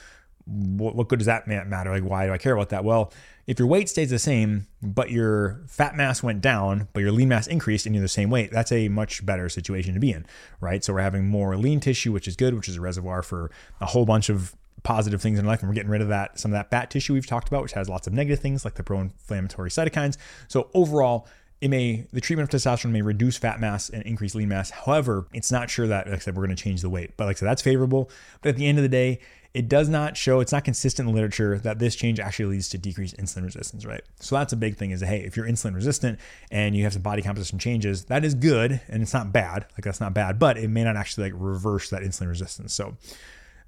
what, 0.44 1.08
good 1.08 1.18
does 1.18 1.26
that 1.26 1.46
matter? 1.46 1.90
Like, 1.90 2.02
why 2.02 2.26
do 2.26 2.32
I 2.32 2.38
care 2.38 2.54
about 2.54 2.70
that? 2.70 2.84
Well, 2.84 3.12
if 3.46 3.58
your 3.58 3.68
weight 3.68 3.88
stays 3.88 4.10
the 4.10 4.18
same, 4.18 4.66
but 4.82 5.10
your 5.10 5.62
fat 5.68 5.94
mass 5.94 6.22
went 6.22 6.40
down, 6.40 6.88
but 6.92 7.00
your 7.00 7.12
lean 7.12 7.28
mass 7.28 7.46
increased 7.46 7.86
and 7.86 7.94
you're 7.94 8.02
the 8.02 8.08
same 8.08 8.30
weight, 8.30 8.50
that's 8.50 8.72
a 8.72 8.88
much 8.88 9.24
better 9.24 9.48
situation 9.48 9.94
to 9.94 10.00
be 10.00 10.10
in, 10.10 10.26
right? 10.60 10.82
So 10.82 10.94
we're 10.94 11.00
having 11.00 11.26
more 11.26 11.56
lean 11.56 11.80
tissue, 11.80 12.12
which 12.12 12.26
is 12.26 12.34
good, 12.34 12.54
which 12.54 12.68
is 12.68 12.76
a 12.76 12.80
reservoir 12.80 13.22
for 13.22 13.50
a 13.80 13.86
whole 13.86 14.04
bunch 14.04 14.28
of 14.28 14.56
positive 14.82 15.22
things 15.22 15.38
in 15.38 15.44
life 15.44 15.60
and 15.60 15.68
we're 15.68 15.74
getting 15.74 15.90
rid 15.90 16.02
of 16.02 16.08
that 16.08 16.38
some 16.38 16.50
of 16.52 16.54
that 16.54 16.70
fat 16.70 16.90
tissue 16.90 17.12
we've 17.12 17.26
talked 17.26 17.48
about 17.48 17.62
which 17.62 17.72
has 17.72 17.88
lots 17.88 18.06
of 18.06 18.12
negative 18.12 18.40
things 18.40 18.64
like 18.64 18.74
the 18.74 18.82
pro-inflammatory 18.82 19.70
cytokines. 19.70 20.16
So 20.48 20.70
overall 20.74 21.28
it 21.60 21.68
may 21.68 22.04
the 22.12 22.20
treatment 22.20 22.52
of 22.52 22.60
testosterone 22.60 22.90
may 22.90 23.02
reduce 23.02 23.36
fat 23.36 23.60
mass 23.60 23.88
and 23.88 24.02
increase 24.02 24.34
lean 24.34 24.48
mass. 24.48 24.70
However 24.70 25.26
it's 25.32 25.52
not 25.52 25.70
sure 25.70 25.86
that 25.86 26.06
like 26.06 26.16
i 26.16 26.18
said 26.18 26.36
we're 26.36 26.44
going 26.44 26.56
to 26.56 26.62
change 26.62 26.82
the 26.82 26.90
weight. 26.90 27.12
But 27.16 27.26
like 27.26 27.36
i 27.36 27.40
said 27.40 27.48
that's 27.48 27.62
favorable. 27.62 28.10
But 28.40 28.50
at 28.50 28.56
the 28.56 28.66
end 28.66 28.78
of 28.78 28.82
the 28.82 28.88
day 28.88 29.20
it 29.54 29.68
does 29.68 29.88
not 29.88 30.16
show 30.16 30.40
it's 30.40 30.50
not 30.50 30.64
consistent 30.64 31.06
in 31.06 31.14
the 31.14 31.20
literature 31.20 31.58
that 31.58 31.78
this 31.78 31.94
change 31.94 32.18
actually 32.18 32.46
leads 32.46 32.70
to 32.70 32.78
decreased 32.78 33.16
insulin 33.18 33.44
resistance 33.44 33.86
right? 33.86 34.02
So 34.18 34.34
that's 34.34 34.52
a 34.52 34.56
big 34.56 34.76
thing 34.76 34.90
is 34.90 35.00
hey 35.00 35.20
if 35.20 35.36
you're 35.36 35.46
insulin 35.46 35.76
resistant 35.76 36.18
and 36.50 36.74
you 36.74 36.82
have 36.82 36.94
some 36.94 37.02
body 37.02 37.22
composition 37.22 37.60
changes 37.60 38.06
that 38.06 38.24
is 38.24 38.34
good 38.34 38.80
and 38.88 39.00
it's 39.00 39.14
not 39.14 39.32
bad. 39.32 39.66
Like 39.74 39.84
that's 39.84 40.00
not 40.00 40.12
bad 40.12 40.40
but 40.40 40.58
it 40.58 40.68
may 40.68 40.82
not 40.82 40.96
actually 40.96 41.30
like 41.30 41.40
reverse 41.40 41.90
that 41.90 42.02
insulin 42.02 42.26
resistance. 42.26 42.74
So 42.74 42.96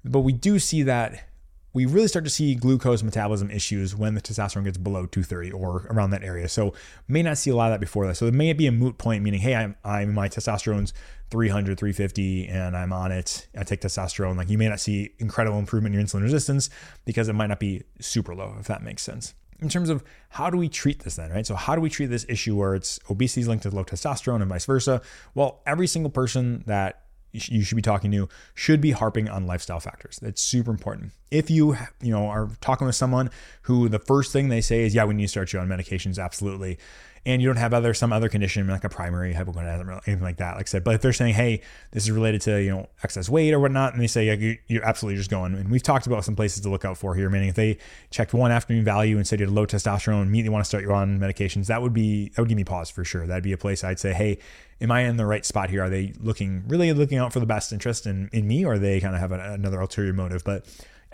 but 0.05 0.21
we 0.21 0.33
do 0.33 0.59
see 0.59 0.83
that 0.83 1.27
we 1.75 1.85
really 1.85 2.07
start 2.07 2.23
to 2.23 2.31
see 2.31 2.55
glucose 2.55 3.03
metabolism 3.03 3.51
issues 3.51 3.93
when 3.93 4.15
the 4.15 4.21
testosterone 4.21 4.63
gets 4.63 4.77
below 4.77 5.05
230 5.07 5.51
or 5.51 5.85
around 5.89 6.11
that 6.11 6.23
area. 6.23 6.47
So 6.47 6.73
may 7.09 7.21
not 7.21 7.37
see 7.37 7.49
a 7.49 7.55
lot 7.55 7.65
of 7.65 7.73
that 7.73 7.81
before 7.81 8.07
that. 8.07 8.15
So 8.15 8.27
it 8.27 8.33
may 8.33 8.53
be 8.53 8.65
a 8.65 8.71
moot 8.71 8.97
point, 8.97 9.23
meaning, 9.23 9.41
hey, 9.41 9.55
I'm, 9.55 9.75
I'm 9.83 10.13
my 10.13 10.29
testosterone's 10.29 10.93
300, 11.31 11.77
350, 11.77 12.47
and 12.47 12.77
I'm 12.77 12.93
on 12.93 13.11
it. 13.11 13.47
I 13.59 13.65
take 13.65 13.81
testosterone. 13.81 14.37
Like 14.37 14.49
you 14.49 14.57
may 14.57 14.69
not 14.69 14.79
see 14.79 15.11
incredible 15.19 15.59
improvement 15.59 15.93
in 15.93 15.99
your 15.99 16.07
insulin 16.07 16.21
resistance 16.21 16.69
because 17.03 17.27
it 17.27 17.33
might 17.33 17.47
not 17.47 17.59
be 17.59 17.83
super 17.99 18.33
low, 18.33 18.55
if 18.57 18.67
that 18.67 18.81
makes 18.81 19.03
sense. 19.03 19.33
In 19.59 19.67
terms 19.67 19.89
of 19.89 20.01
how 20.29 20.49
do 20.49 20.57
we 20.57 20.69
treat 20.69 21.03
this 21.03 21.17
then, 21.17 21.29
right? 21.29 21.45
So 21.45 21.55
how 21.55 21.75
do 21.75 21.81
we 21.81 21.89
treat 21.89 22.05
this 22.05 22.25
issue 22.29 22.55
where 22.55 22.75
it's 22.75 23.01
obesity 23.09 23.41
is 23.41 23.49
linked 23.49 23.63
to 23.63 23.69
low 23.69 23.83
testosterone 23.83 24.41
and 24.41 24.47
vice 24.47 24.65
versa? 24.65 25.01
Well, 25.33 25.61
every 25.65 25.87
single 25.87 26.09
person 26.09 26.63
that 26.67 27.04
you 27.35 27.63
should 27.63 27.75
be 27.75 27.81
talking 27.81 28.11
to 28.11 28.29
should 28.53 28.81
be 28.81 28.91
harping 28.91 29.29
on 29.29 29.45
lifestyle 29.45 29.79
factors. 29.79 30.19
That's 30.21 30.41
super 30.41 30.71
important. 30.71 31.11
If 31.31 31.49
you 31.49 31.75
you 32.01 32.11
know 32.11 32.27
are 32.27 32.49
talking 32.61 32.87
with 32.87 32.95
someone 32.95 33.29
who 33.63 33.89
the 33.89 33.99
first 33.99 34.31
thing 34.31 34.49
they 34.49 34.61
say 34.61 34.83
is 34.83 34.93
yeah 34.93 35.05
we 35.05 35.13
need 35.13 35.23
to 35.23 35.29
start 35.29 35.51
you 35.53 35.59
on 35.59 35.67
medications 35.67 36.23
absolutely 36.23 36.77
and 37.25 37.41
you 37.41 37.47
don't 37.47 37.57
have 37.57 37.73
other 37.73 37.93
some 37.93 38.13
other 38.13 38.29
condition 38.29 38.67
like 38.67 38.83
a 38.83 38.89
primary 38.89 39.33
hypogonadism 39.33 39.87
or 39.87 40.01
anything 40.05 40.21
like 40.21 40.37
that. 40.37 40.55
Like 40.55 40.67
I 40.67 40.69
said, 40.69 40.83
but 40.83 40.95
if 40.95 41.01
they're 41.01 41.13
saying, 41.13 41.33
hey, 41.33 41.61
this 41.91 42.03
is 42.03 42.11
related 42.11 42.41
to 42.41 42.61
you 42.61 42.69
know 42.69 42.89
excess 43.03 43.27
weight 43.27 43.53
or 43.53 43.59
whatnot, 43.59 43.93
and 43.93 44.01
they 44.01 44.07
say 44.07 44.25
yeah, 44.25 44.55
you're 44.67 44.85
absolutely 44.85 45.17
just 45.17 45.29
going. 45.29 45.55
And 45.55 45.71
we've 45.71 45.81
talked 45.81 46.05
about 46.05 46.23
some 46.23 46.35
places 46.35 46.61
to 46.61 46.69
look 46.69 46.85
out 46.85 46.97
for 46.97 47.15
here. 47.15 47.29
Meaning, 47.29 47.49
if 47.49 47.55
they 47.55 47.77
checked 48.11 48.33
one 48.33 48.51
afternoon 48.51 48.85
value 48.85 49.17
and 49.17 49.27
said 49.27 49.39
you 49.39 49.47
had 49.47 49.55
low 49.55 49.65
testosterone, 49.65 50.21
and 50.21 50.27
immediately 50.27 50.53
want 50.53 50.63
to 50.63 50.67
start 50.67 50.83
you 50.83 50.93
on 50.93 51.19
medications, 51.19 51.67
that 51.67 51.81
would 51.81 51.93
be 51.93 52.29
that 52.29 52.41
would 52.41 52.49
give 52.49 52.57
me 52.57 52.63
pause 52.63 52.91
for 52.91 53.03
sure. 53.03 53.25
That'd 53.25 53.43
be 53.43 53.53
a 53.53 53.57
place 53.57 53.83
I'd 53.83 53.99
say, 53.99 54.13
hey, 54.13 54.37
am 54.79 54.91
I 54.91 55.01
in 55.01 55.17
the 55.17 55.25
right 55.25 55.45
spot 55.45 55.71
here? 55.71 55.83
Are 55.83 55.89
they 55.89 56.13
looking 56.19 56.63
really 56.67 56.93
looking 56.93 57.17
out 57.17 57.33
for 57.33 57.39
the 57.39 57.47
best 57.47 57.73
interest 57.73 58.05
in 58.05 58.29
in 58.33 58.47
me, 58.47 58.63
or 58.65 58.77
they 58.77 59.01
kind 59.01 59.15
of 59.15 59.21
have 59.21 59.31
another 59.31 59.81
ulterior 59.81 60.13
motive? 60.13 60.43
But 60.43 60.65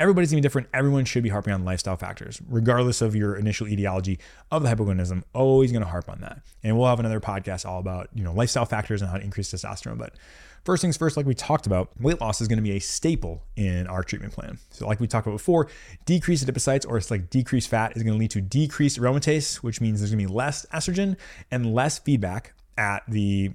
everybody's 0.02 0.32
gonna 0.32 0.40
be 0.40 0.42
different. 0.42 0.68
Everyone 0.74 1.06
should 1.06 1.22
be 1.22 1.30
harping 1.30 1.54
on 1.54 1.64
lifestyle 1.64 1.96
factors, 1.96 2.42
regardless 2.50 3.04
of 3.04 3.16
your 3.16 3.36
initial 3.36 3.68
etiology 3.68 4.18
of 4.50 4.64
the 4.64 4.70
hypogonadism. 4.70 5.22
Always 5.34 5.72
gonna 5.72 5.86
harp 5.86 6.10
on 6.10 6.22
that. 6.22 6.42
And 6.64 6.76
we'll 6.76 6.88
have 6.88 7.00
another 7.00 7.20
podcast 7.20 7.68
all 7.68 7.80
about, 7.80 8.10
you 8.16 8.24
know, 8.24 8.34
lifestyle 8.34 8.66
factors 8.66 9.04
and 9.04 9.12
how 9.12 9.18
to 9.18 9.24
increase 9.24 9.52
testosterone. 9.52 10.00
But 10.00 10.16
first 10.66 10.82
things 10.82 10.98
first, 10.98 11.18
like 11.18 11.28
we 11.28 11.36
talked 11.36 11.68
about, 11.68 11.90
weight 12.02 12.20
loss 12.20 12.42
is 12.42 12.48
gonna 12.48 12.64
be 12.64 12.72
a 12.72 12.80
staple 12.80 13.44
in 13.56 13.86
our 13.86 14.04
treatment 14.04 14.34
plan. 14.34 14.58
So, 14.72 14.88
like 14.88 15.00
we 15.00 15.06
talked 15.06 15.28
about 15.28 15.38
before, 15.38 15.68
decreased 16.06 16.48
adipocytes 16.48 16.88
or 16.88 16.98
it's 16.98 17.12
like 17.12 17.30
decreased 17.30 17.70
fat 17.70 17.96
is 17.96 18.02
gonna 18.02 18.18
lead 18.18 18.32
to 18.32 18.42
decreased 18.42 19.00
aromatase, 19.00 19.58
which 19.58 19.82
means 19.82 20.00
there's 20.00 20.10
gonna 20.10 20.24
be 20.24 20.34
less 20.34 20.66
estrogen 20.74 21.16
and 21.52 21.76
less 21.76 22.00
feedback 22.00 22.54
at 22.76 23.04
the 23.08 23.52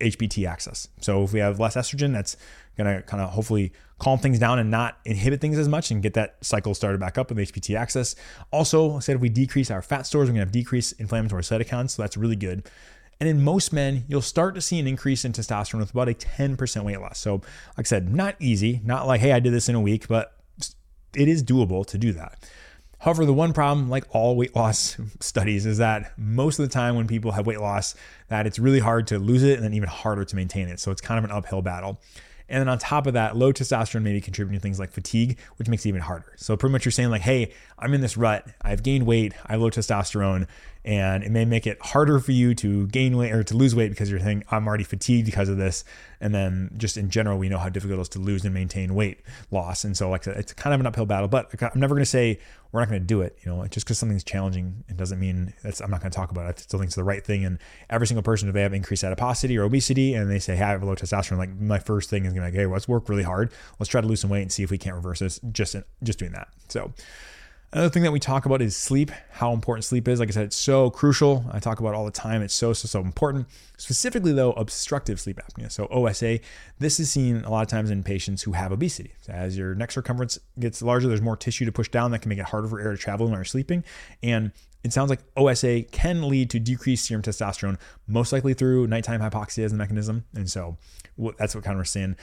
HPT 0.00 0.48
axis. 0.48 0.88
So 1.00 1.22
if 1.24 1.32
we 1.32 1.40
have 1.40 1.60
less 1.60 1.76
estrogen, 1.76 2.12
that's 2.12 2.36
going 2.76 2.94
to 2.94 3.02
kind 3.02 3.22
of 3.22 3.30
hopefully 3.30 3.72
calm 3.98 4.18
things 4.18 4.38
down 4.38 4.58
and 4.58 4.70
not 4.70 4.98
inhibit 5.04 5.40
things 5.40 5.58
as 5.58 5.68
much 5.68 5.90
and 5.90 6.02
get 6.02 6.14
that 6.14 6.36
cycle 6.40 6.74
started 6.74 6.98
back 6.98 7.18
up 7.18 7.30
with 7.30 7.38
HPT 7.38 7.76
axis. 7.76 8.16
Also, 8.50 8.96
I 8.96 9.00
said 9.00 9.16
if 9.16 9.22
we 9.22 9.28
decrease 9.28 9.70
our 9.70 9.82
fat 9.82 10.06
stores, 10.06 10.28
we're 10.28 10.34
going 10.34 10.40
to 10.40 10.46
have 10.46 10.52
decreased 10.52 10.98
inflammatory 10.98 11.42
cytokines. 11.42 11.90
So 11.90 12.02
that's 12.02 12.16
really 12.16 12.36
good. 12.36 12.68
And 13.20 13.28
in 13.28 13.42
most 13.42 13.72
men, 13.72 14.04
you'll 14.08 14.22
start 14.22 14.54
to 14.54 14.62
see 14.62 14.80
an 14.80 14.86
increase 14.86 15.26
in 15.26 15.32
testosterone 15.32 15.80
with 15.80 15.90
about 15.90 16.08
a 16.08 16.14
10% 16.14 16.84
weight 16.84 17.00
loss. 17.00 17.18
So, 17.18 17.34
like 17.76 17.80
I 17.80 17.82
said, 17.82 18.14
not 18.14 18.34
easy, 18.38 18.80
not 18.82 19.06
like, 19.06 19.20
hey, 19.20 19.32
I 19.32 19.40
did 19.40 19.52
this 19.52 19.68
in 19.68 19.74
a 19.74 19.80
week, 19.80 20.08
but 20.08 20.32
it 21.14 21.28
is 21.28 21.44
doable 21.44 21.84
to 21.86 21.98
do 21.98 22.14
that. 22.14 22.38
However, 23.00 23.24
the 23.24 23.32
one 23.32 23.54
problem, 23.54 23.88
like 23.88 24.04
all 24.10 24.36
weight 24.36 24.54
loss 24.54 24.96
studies, 25.20 25.66
is 25.66 25.78
that 25.78 26.12
most 26.18 26.58
of 26.58 26.68
the 26.68 26.72
time 26.72 26.96
when 26.96 27.06
people 27.06 27.32
have 27.32 27.46
weight 27.46 27.60
loss, 27.60 27.94
that 28.28 28.46
it's 28.46 28.58
really 28.58 28.78
hard 28.78 29.06
to 29.08 29.18
lose 29.18 29.42
it 29.42 29.54
and 29.54 29.64
then 29.64 29.74
even 29.74 29.88
harder 29.88 30.24
to 30.24 30.36
maintain 30.36 30.68
it. 30.68 30.78
So 30.80 30.90
it's 30.90 31.00
kind 31.00 31.18
of 31.18 31.24
an 31.24 31.34
uphill 31.34 31.62
battle. 31.62 31.98
And 32.50 32.60
then 32.60 32.68
on 32.68 32.78
top 32.78 33.06
of 33.06 33.14
that, 33.14 33.36
low 33.36 33.52
testosterone 33.52 34.02
may 34.02 34.12
be 34.12 34.20
contributing 34.20 34.58
to 34.58 34.62
things 34.62 34.78
like 34.78 34.90
fatigue, 34.90 35.38
which 35.56 35.68
makes 35.68 35.86
it 35.86 35.88
even 35.88 36.00
harder. 36.00 36.32
So 36.36 36.56
pretty 36.56 36.72
much 36.72 36.84
you're 36.84 36.92
saying 36.92 37.10
like, 37.10 37.22
hey, 37.22 37.52
I'm 37.78 37.94
in 37.94 38.00
this 38.00 38.16
rut. 38.16 38.44
I've 38.60 38.82
gained 38.82 39.06
weight. 39.06 39.32
I 39.46 39.52
have 39.52 39.60
low 39.60 39.70
testosterone 39.70 40.48
and 40.84 41.22
it 41.22 41.30
may 41.30 41.44
make 41.44 41.66
it 41.66 41.80
harder 41.80 42.18
for 42.18 42.32
you 42.32 42.54
to 42.54 42.86
gain 42.86 43.16
weight 43.16 43.32
or 43.32 43.42
to 43.44 43.56
lose 43.56 43.74
weight 43.74 43.90
because 43.90 44.10
you're 44.10 44.18
thinking 44.18 44.46
I'm 44.50 44.66
already 44.66 44.84
fatigued 44.84 45.26
because 45.26 45.48
of 45.48 45.58
this. 45.58 45.84
And 46.20 46.34
then 46.34 46.70
just 46.76 46.96
in 46.96 47.10
general, 47.10 47.38
we 47.38 47.48
know 47.48 47.58
how 47.58 47.68
difficult 47.68 47.98
it 47.98 48.02
is 48.02 48.08
to 48.10 48.18
lose 48.18 48.44
and 48.44 48.54
maintain 48.54 48.94
weight 48.94 49.20
loss. 49.50 49.84
And 49.84 49.96
so 49.96 50.08
like 50.08 50.26
it's 50.26 50.54
kind 50.54 50.72
of 50.72 50.80
an 50.80 50.86
uphill 50.86 51.06
battle, 51.06 51.28
but 51.28 51.50
I'm 51.62 51.80
never 51.80 51.94
going 51.94 52.02
to 52.02 52.10
say 52.10 52.38
we're 52.72 52.80
not 52.80 52.88
going 52.88 53.00
to 53.00 53.06
do 53.06 53.20
it. 53.20 53.38
You 53.44 53.52
know, 53.52 53.66
just 53.66 53.86
because 53.86 53.98
something's 53.98 54.24
challenging, 54.24 54.84
it 54.88 54.96
doesn't 54.96 55.20
mean 55.20 55.52
that's, 55.62 55.80
I'm 55.80 55.90
not 55.90 56.00
going 56.00 56.10
to 56.10 56.16
talk 56.16 56.30
about 56.30 56.46
it. 56.46 56.56
I 56.58 56.60
still 56.62 56.78
think 56.78 56.88
it's 56.88 56.96
the 56.96 57.04
right 57.04 57.24
thing. 57.24 57.44
And 57.44 57.58
every 57.90 58.06
single 58.06 58.22
person, 58.22 58.48
if 58.48 58.54
they 58.54 58.62
have 58.62 58.72
increased 58.72 59.04
adiposity 59.04 59.58
or 59.58 59.64
obesity 59.64 60.14
and 60.14 60.30
they 60.30 60.38
say, 60.38 60.56
hey, 60.56 60.64
I 60.64 60.70
have 60.70 60.82
low 60.82 60.94
testosterone, 60.94 61.38
like 61.38 61.54
my 61.58 61.78
first 61.78 62.08
thing 62.08 62.24
is 62.24 62.32
going 62.32 62.46
to 62.46 62.50
be 62.50 62.56
like, 62.56 62.66
hey, 62.66 62.72
let's 62.72 62.88
work 62.88 63.08
really 63.08 63.22
hard. 63.22 63.52
Let's 63.78 63.90
try 63.90 64.00
to 64.00 64.06
lose 64.06 64.20
some 64.20 64.30
weight 64.30 64.42
and 64.42 64.52
see 64.52 64.62
if 64.62 64.70
we 64.70 64.78
can't 64.78 64.96
reverse 64.96 65.18
this 65.18 65.40
just, 65.52 65.76
just 66.02 66.18
doing 66.18 66.32
that. 66.32 66.48
So 66.68 66.92
Another 67.72 67.88
thing 67.88 68.02
that 68.02 68.10
we 68.10 68.18
talk 68.18 68.46
about 68.46 68.60
is 68.60 68.76
sleep, 68.76 69.12
how 69.30 69.52
important 69.52 69.84
sleep 69.84 70.08
is. 70.08 70.18
Like 70.18 70.28
I 70.28 70.32
said, 70.32 70.46
it's 70.46 70.56
so 70.56 70.90
crucial. 70.90 71.44
I 71.52 71.60
talk 71.60 71.78
about 71.78 71.94
all 71.94 72.04
the 72.04 72.10
time. 72.10 72.42
It's 72.42 72.52
so, 72.52 72.72
so, 72.72 72.88
so 72.88 73.00
important. 73.00 73.46
Specifically, 73.76 74.32
though, 74.32 74.50
obstructive 74.52 75.20
sleep 75.20 75.38
apnea. 75.38 75.70
So, 75.70 75.86
OSA, 75.86 76.40
this 76.80 76.98
is 76.98 77.12
seen 77.12 77.44
a 77.44 77.50
lot 77.50 77.62
of 77.62 77.68
times 77.68 77.92
in 77.92 78.02
patients 78.02 78.42
who 78.42 78.52
have 78.52 78.72
obesity. 78.72 79.12
As 79.28 79.56
your 79.56 79.76
neck 79.76 79.92
circumference 79.92 80.36
gets 80.58 80.82
larger, 80.82 81.06
there's 81.06 81.22
more 81.22 81.36
tissue 81.36 81.64
to 81.64 81.70
push 81.70 81.88
down 81.88 82.10
that 82.10 82.22
can 82.22 82.28
make 82.28 82.40
it 82.40 82.46
harder 82.46 82.66
for 82.66 82.80
air 82.80 82.90
to 82.90 82.98
travel 82.98 83.26
when 83.26 83.36
you're 83.36 83.44
sleeping. 83.44 83.84
And 84.20 84.50
it 84.82 84.92
sounds 84.92 85.08
like 85.08 85.20
OSA 85.36 85.84
can 85.92 86.28
lead 86.28 86.50
to 86.50 86.58
decreased 86.58 87.04
serum 87.04 87.22
testosterone, 87.22 87.78
most 88.08 88.32
likely 88.32 88.52
through 88.52 88.88
nighttime 88.88 89.20
hypoxia 89.20 89.62
as 89.64 89.70
the 89.70 89.78
mechanism. 89.78 90.24
And 90.34 90.50
so 90.50 90.76
that's 91.38 91.54
what 91.54 91.62
kind 91.62 91.74
of 91.74 91.78
we're 91.78 91.84
seeing. 91.84 92.16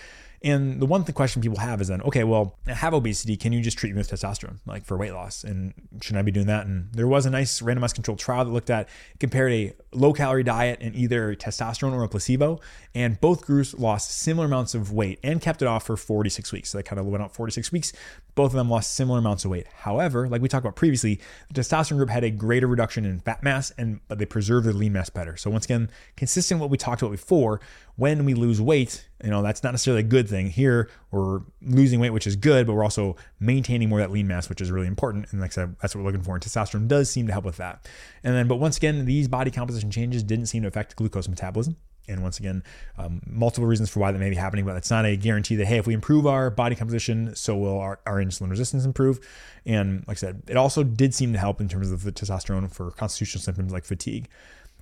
And 0.44 0.80
the 0.80 0.86
one 0.86 1.04
the 1.04 1.14
question 1.14 1.42
people 1.42 1.58
have 1.58 1.82
is 1.82 1.88
then, 1.88 2.02
okay, 2.04 2.24
well, 2.24 2.58
I 2.68 2.74
have 2.74 2.94
obesity. 2.94 3.38
Can 3.38 3.54
you 3.54 3.62
just 3.62 3.78
treat 3.78 3.94
me 3.94 3.98
with 3.98 4.10
testosterone, 4.10 4.60
like 4.66 4.86
for 4.86 4.96
weight 4.96 5.14
loss? 5.14 5.44
And 5.44 5.74
shouldn't 6.02 6.20
I 6.20 6.22
be 6.22 6.32
doing 6.32 6.46
that? 6.46 6.68
And 6.68 6.94
there 6.94 7.08
was 7.08 7.26
a 7.26 7.30
nice 7.30 7.62
randomized 7.62 7.96
controlled 7.96 8.20
trial 8.20 8.46
that 8.46 8.52
looked 8.52 8.70
at 8.70 8.88
compared 9.20 9.52
a 9.52 9.74
low 9.94 10.14
calorie 10.14 10.44
diet 10.44 10.80
and 10.80 10.96
either 10.96 11.36
testosterone 11.36 11.94
or 11.94 12.04
a 12.04 12.10
placebo, 12.10 12.60
and 12.94 13.20
both 13.20 13.46
groups 13.46 13.74
lost 13.74 14.12
similar 14.12 14.46
amounts 14.46 14.76
of 14.76 14.92
weight 14.92 15.20
and 15.24 15.42
kept 15.42 15.62
it 15.62 15.68
off 15.68 15.86
for 15.86 15.98
46 15.98 16.52
weeks. 16.52 16.70
So 16.70 16.78
they 16.78 16.84
kind 16.84 17.00
of 17.00 17.08
went 17.08 17.24
out 17.24 17.34
46 17.34 17.72
weeks. 17.72 17.94
Both 18.38 18.52
of 18.52 18.58
them 18.58 18.70
lost 18.70 18.94
similar 18.94 19.18
amounts 19.18 19.46
of 19.46 19.52
weight. 19.52 19.66
However, 19.68 20.30
like 20.30 20.44
we 20.44 20.48
talked 20.48 20.64
about 20.64 20.76
previously, 20.76 21.20
the 21.52 21.60
testosterone 21.60 21.98
group 21.98 22.12
had 22.12 22.24
a 22.24 22.30
greater 22.30 22.68
reduction 22.68 23.04
in 23.04 23.20
fat 23.20 23.42
mass, 23.42 23.72
and 23.80 24.00
but 24.08 24.20
they 24.20 24.28
preserved 24.28 24.68
their 24.68 24.74
lean 24.74 24.94
mass 24.94 25.10
better. 25.10 25.36
So 25.38 25.50
once 25.50 25.66
again, 25.66 25.90
consistent 26.16 26.60
with 26.60 26.66
what 26.66 26.70
we 26.70 26.78
talked 26.78 27.02
about 27.02 27.10
before, 27.10 27.60
when 27.96 28.26
we 28.26 28.36
lose 28.36 28.62
weight, 28.62 29.08
you 29.24 29.32
know, 29.32 29.42
that's 29.42 29.64
not 29.64 29.72
necessarily 29.72 30.02
a 30.02 30.04
good 30.04 30.30
thing. 30.30 30.52
Here, 30.52 30.88
we're 31.10 31.40
losing 31.64 32.00
weight, 32.00 32.12
which 32.12 32.28
is 32.28 32.36
good, 32.36 32.68
but 32.68 32.74
we're 32.74 32.84
also 32.84 33.16
maintaining 33.40 33.90
more 33.90 34.02
of 34.02 34.08
that 34.08 34.14
lean 34.14 34.28
mass, 34.28 34.50
which 34.50 34.62
is 34.62 34.70
really 34.70 34.86
important. 34.86 35.26
And 35.32 35.42
like 35.42 35.50
I 35.50 35.56
said, 35.56 35.76
that's 35.82 35.96
what 35.96 36.04
we're 36.04 36.12
looking 36.12 36.24
for. 36.24 36.36
And 36.36 36.44
testosterone 36.44 36.88
does 36.88 37.10
seem 37.10 37.26
to 37.26 37.34
help 37.34 37.44
with 37.44 37.58
that. 37.58 37.90
And 38.24 38.36
then, 38.36 38.48
but 38.48 38.58
once 38.58 38.78
again, 38.78 39.06
these 39.06 39.28
body 39.28 39.50
composition 39.50 39.90
changes 39.90 40.22
didn't 40.22 40.46
seem 40.46 40.62
to 40.62 40.68
affect 40.68 40.96
glucose 40.96 41.28
metabolism. 41.28 41.76
And 42.08 42.24
once 42.24 42.40
again, 42.40 42.64
um, 42.98 43.22
multiple 43.28 43.68
reasons 43.68 43.90
for 43.90 44.00
why 44.00 44.12
that 44.12 44.20
may 44.20 44.30
be 44.30 44.36
happening, 44.36 44.66
but 44.66 44.78
it's 44.78 44.90
not 44.90 45.06
a 45.06 45.18
guarantee 45.18 45.56
that, 45.58 45.66
hey, 45.66 45.78
if 45.78 45.88
we 45.88 45.94
improve 45.94 46.26
our 46.26 46.50
body 46.50 46.76
composition, 46.76 47.36
so 47.36 47.56
will 47.58 47.80
our, 47.80 48.00
our 48.06 48.18
insulin 48.18 48.50
resistance 48.50 48.86
improve. 48.86 49.20
And 49.66 50.06
like 50.08 50.18
I 50.18 50.20
said, 50.20 50.44
it 50.48 50.56
also 50.56 50.84
did 50.84 51.14
seem 51.14 51.34
to 51.34 51.40
help 51.40 51.60
in 51.60 51.68
terms 51.68 51.92
of 51.92 52.04
the 52.04 52.12
testosterone 52.12 52.72
for 52.72 52.92
constitutional 52.92 53.42
symptoms 53.42 53.74
like 53.74 53.84
fatigue. 53.84 54.30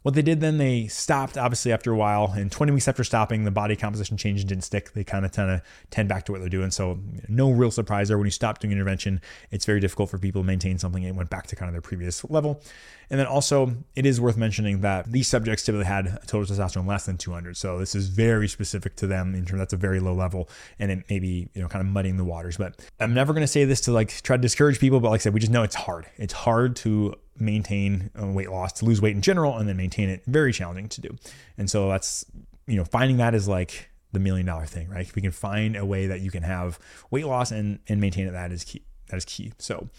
What 0.06 0.14
they 0.14 0.22
did 0.22 0.40
then, 0.40 0.60
they 0.60 0.86
stopped 0.86 1.36
obviously 1.36 1.72
after 1.72 1.92
a 1.92 1.96
while, 1.96 2.32
and 2.38 2.52
20 2.52 2.72
weeks 2.72 2.88
after 2.88 3.04
stopping, 3.04 3.44
the 3.44 3.50
body 3.50 3.76
composition 3.76 4.18
change 4.18 4.46
didn't 4.46 4.64
stick. 4.64 4.94
They 4.94 5.04
kind 5.04 5.26
of 5.26 5.32
kind 5.32 5.50
of 5.50 5.62
tend 5.90 6.10
back 6.10 6.26
to 6.26 6.32
what 6.32 6.42
they're 6.42 6.48
doing. 6.48 6.70
So 6.70 7.00
no 7.28 7.50
real 7.50 7.72
surprise 7.72 8.10
there. 8.10 8.20
When 8.20 8.28
you 8.28 8.32
stop 8.32 8.60
doing 8.60 8.72
intervention, 8.72 9.20
it's 9.50 9.66
very 9.66 9.80
difficult 9.80 10.12
for 10.12 10.20
people 10.20 10.44
to 10.44 10.46
maintain 10.46 10.78
something. 10.78 11.02
It 11.02 11.16
went 11.16 11.32
back 11.32 11.48
to 11.48 11.56
kind 11.56 11.70
of 11.70 11.74
their 11.74 11.82
previous 11.82 12.24
level. 12.30 12.62
And 13.10 13.20
then 13.20 13.26
also, 13.26 13.74
it 13.96 14.06
is 14.06 14.22
worth 14.22 14.38
mentioning 14.38 14.82
that 14.82 15.12
these 15.12 15.28
subjects 15.28 15.66
typically 15.66 15.86
had 15.86 16.06
a 16.06 16.20
total 16.28 16.56
testosterone 16.56 16.86
less 16.86 17.08
than 17.08 17.18
200. 17.18 17.58
So 17.58 17.80
this 17.80 17.96
is 17.96 18.08
very 18.08 18.48
specific 18.48 18.96
to 18.98 19.08
them 19.08 19.34
in 19.34 19.44
terms 19.44 19.58
that's 19.60 19.74
a 19.74 19.78
very 19.78 20.00
low 20.00 20.14
level, 20.14 20.50
and 20.78 20.92
it 20.92 21.04
may 21.10 21.18
be 21.18 21.50
you 21.56 21.64
know 21.64 21.68
kind 21.68 21.84
of 21.84 21.92
muddying 21.92 22.18
the 22.18 22.26
waters. 22.26 22.58
But 22.58 22.80
I'm 23.00 23.16
never 23.16 23.34
going 23.34 23.42
to 23.42 23.48
say 23.48 23.66
this 23.66 23.82
to 23.82 23.92
like 23.92 24.22
try 24.22 24.38
to 24.38 24.42
discourage 24.42 24.80
people, 24.80 25.00
but 25.00 25.10
like 25.10 25.22
I 25.22 25.24
said, 25.24 25.34
we 25.34 25.40
just 25.40 25.52
know 25.52 25.64
it's 25.64 25.74
hard. 25.74 26.06
It's 26.18 26.34
hard 26.34 26.76
to 26.78 27.16
maintain 27.38 28.10
uh, 28.22 28.28
weight 28.28 28.50
loss, 28.50 28.74
to 28.74 28.86
lose 28.86 29.02
weight 29.02 29.16
in 29.16 29.22
general, 29.22 29.58
and 29.58 29.68
then 29.68 29.78
maintain 29.78 30.10
it. 30.10 30.24
Very 30.26 30.54
challenging 30.54 30.90
to 30.90 31.02
do. 31.02 31.10
And 31.58 31.70
so 31.70 31.90
that's, 31.90 32.26
you 32.68 32.78
know, 32.78 32.86
finding 32.86 33.18
that 33.18 33.34
is 33.36 33.48
like 33.48 33.90
the 34.12 34.20
million 34.20 34.46
dollar 34.46 34.66
thing, 34.66 34.90
right? 34.90 35.02
If 35.02 35.16
we 35.16 35.22
can 35.22 35.32
find 35.32 35.76
a 35.76 35.86
way 35.86 36.08
that 36.08 36.22
you 36.22 36.32
can 36.32 36.44
have 36.44 36.80
weight 37.12 37.26
loss 37.26 37.52
and, 37.52 37.80
and 37.88 38.00
maintain 38.00 38.28
it, 38.28 38.32
that 38.32 38.52
is 38.52 38.64
key. 38.64 38.84
That 39.10 39.18
is 39.18 39.26
key. 39.26 39.54
So, 39.60 39.90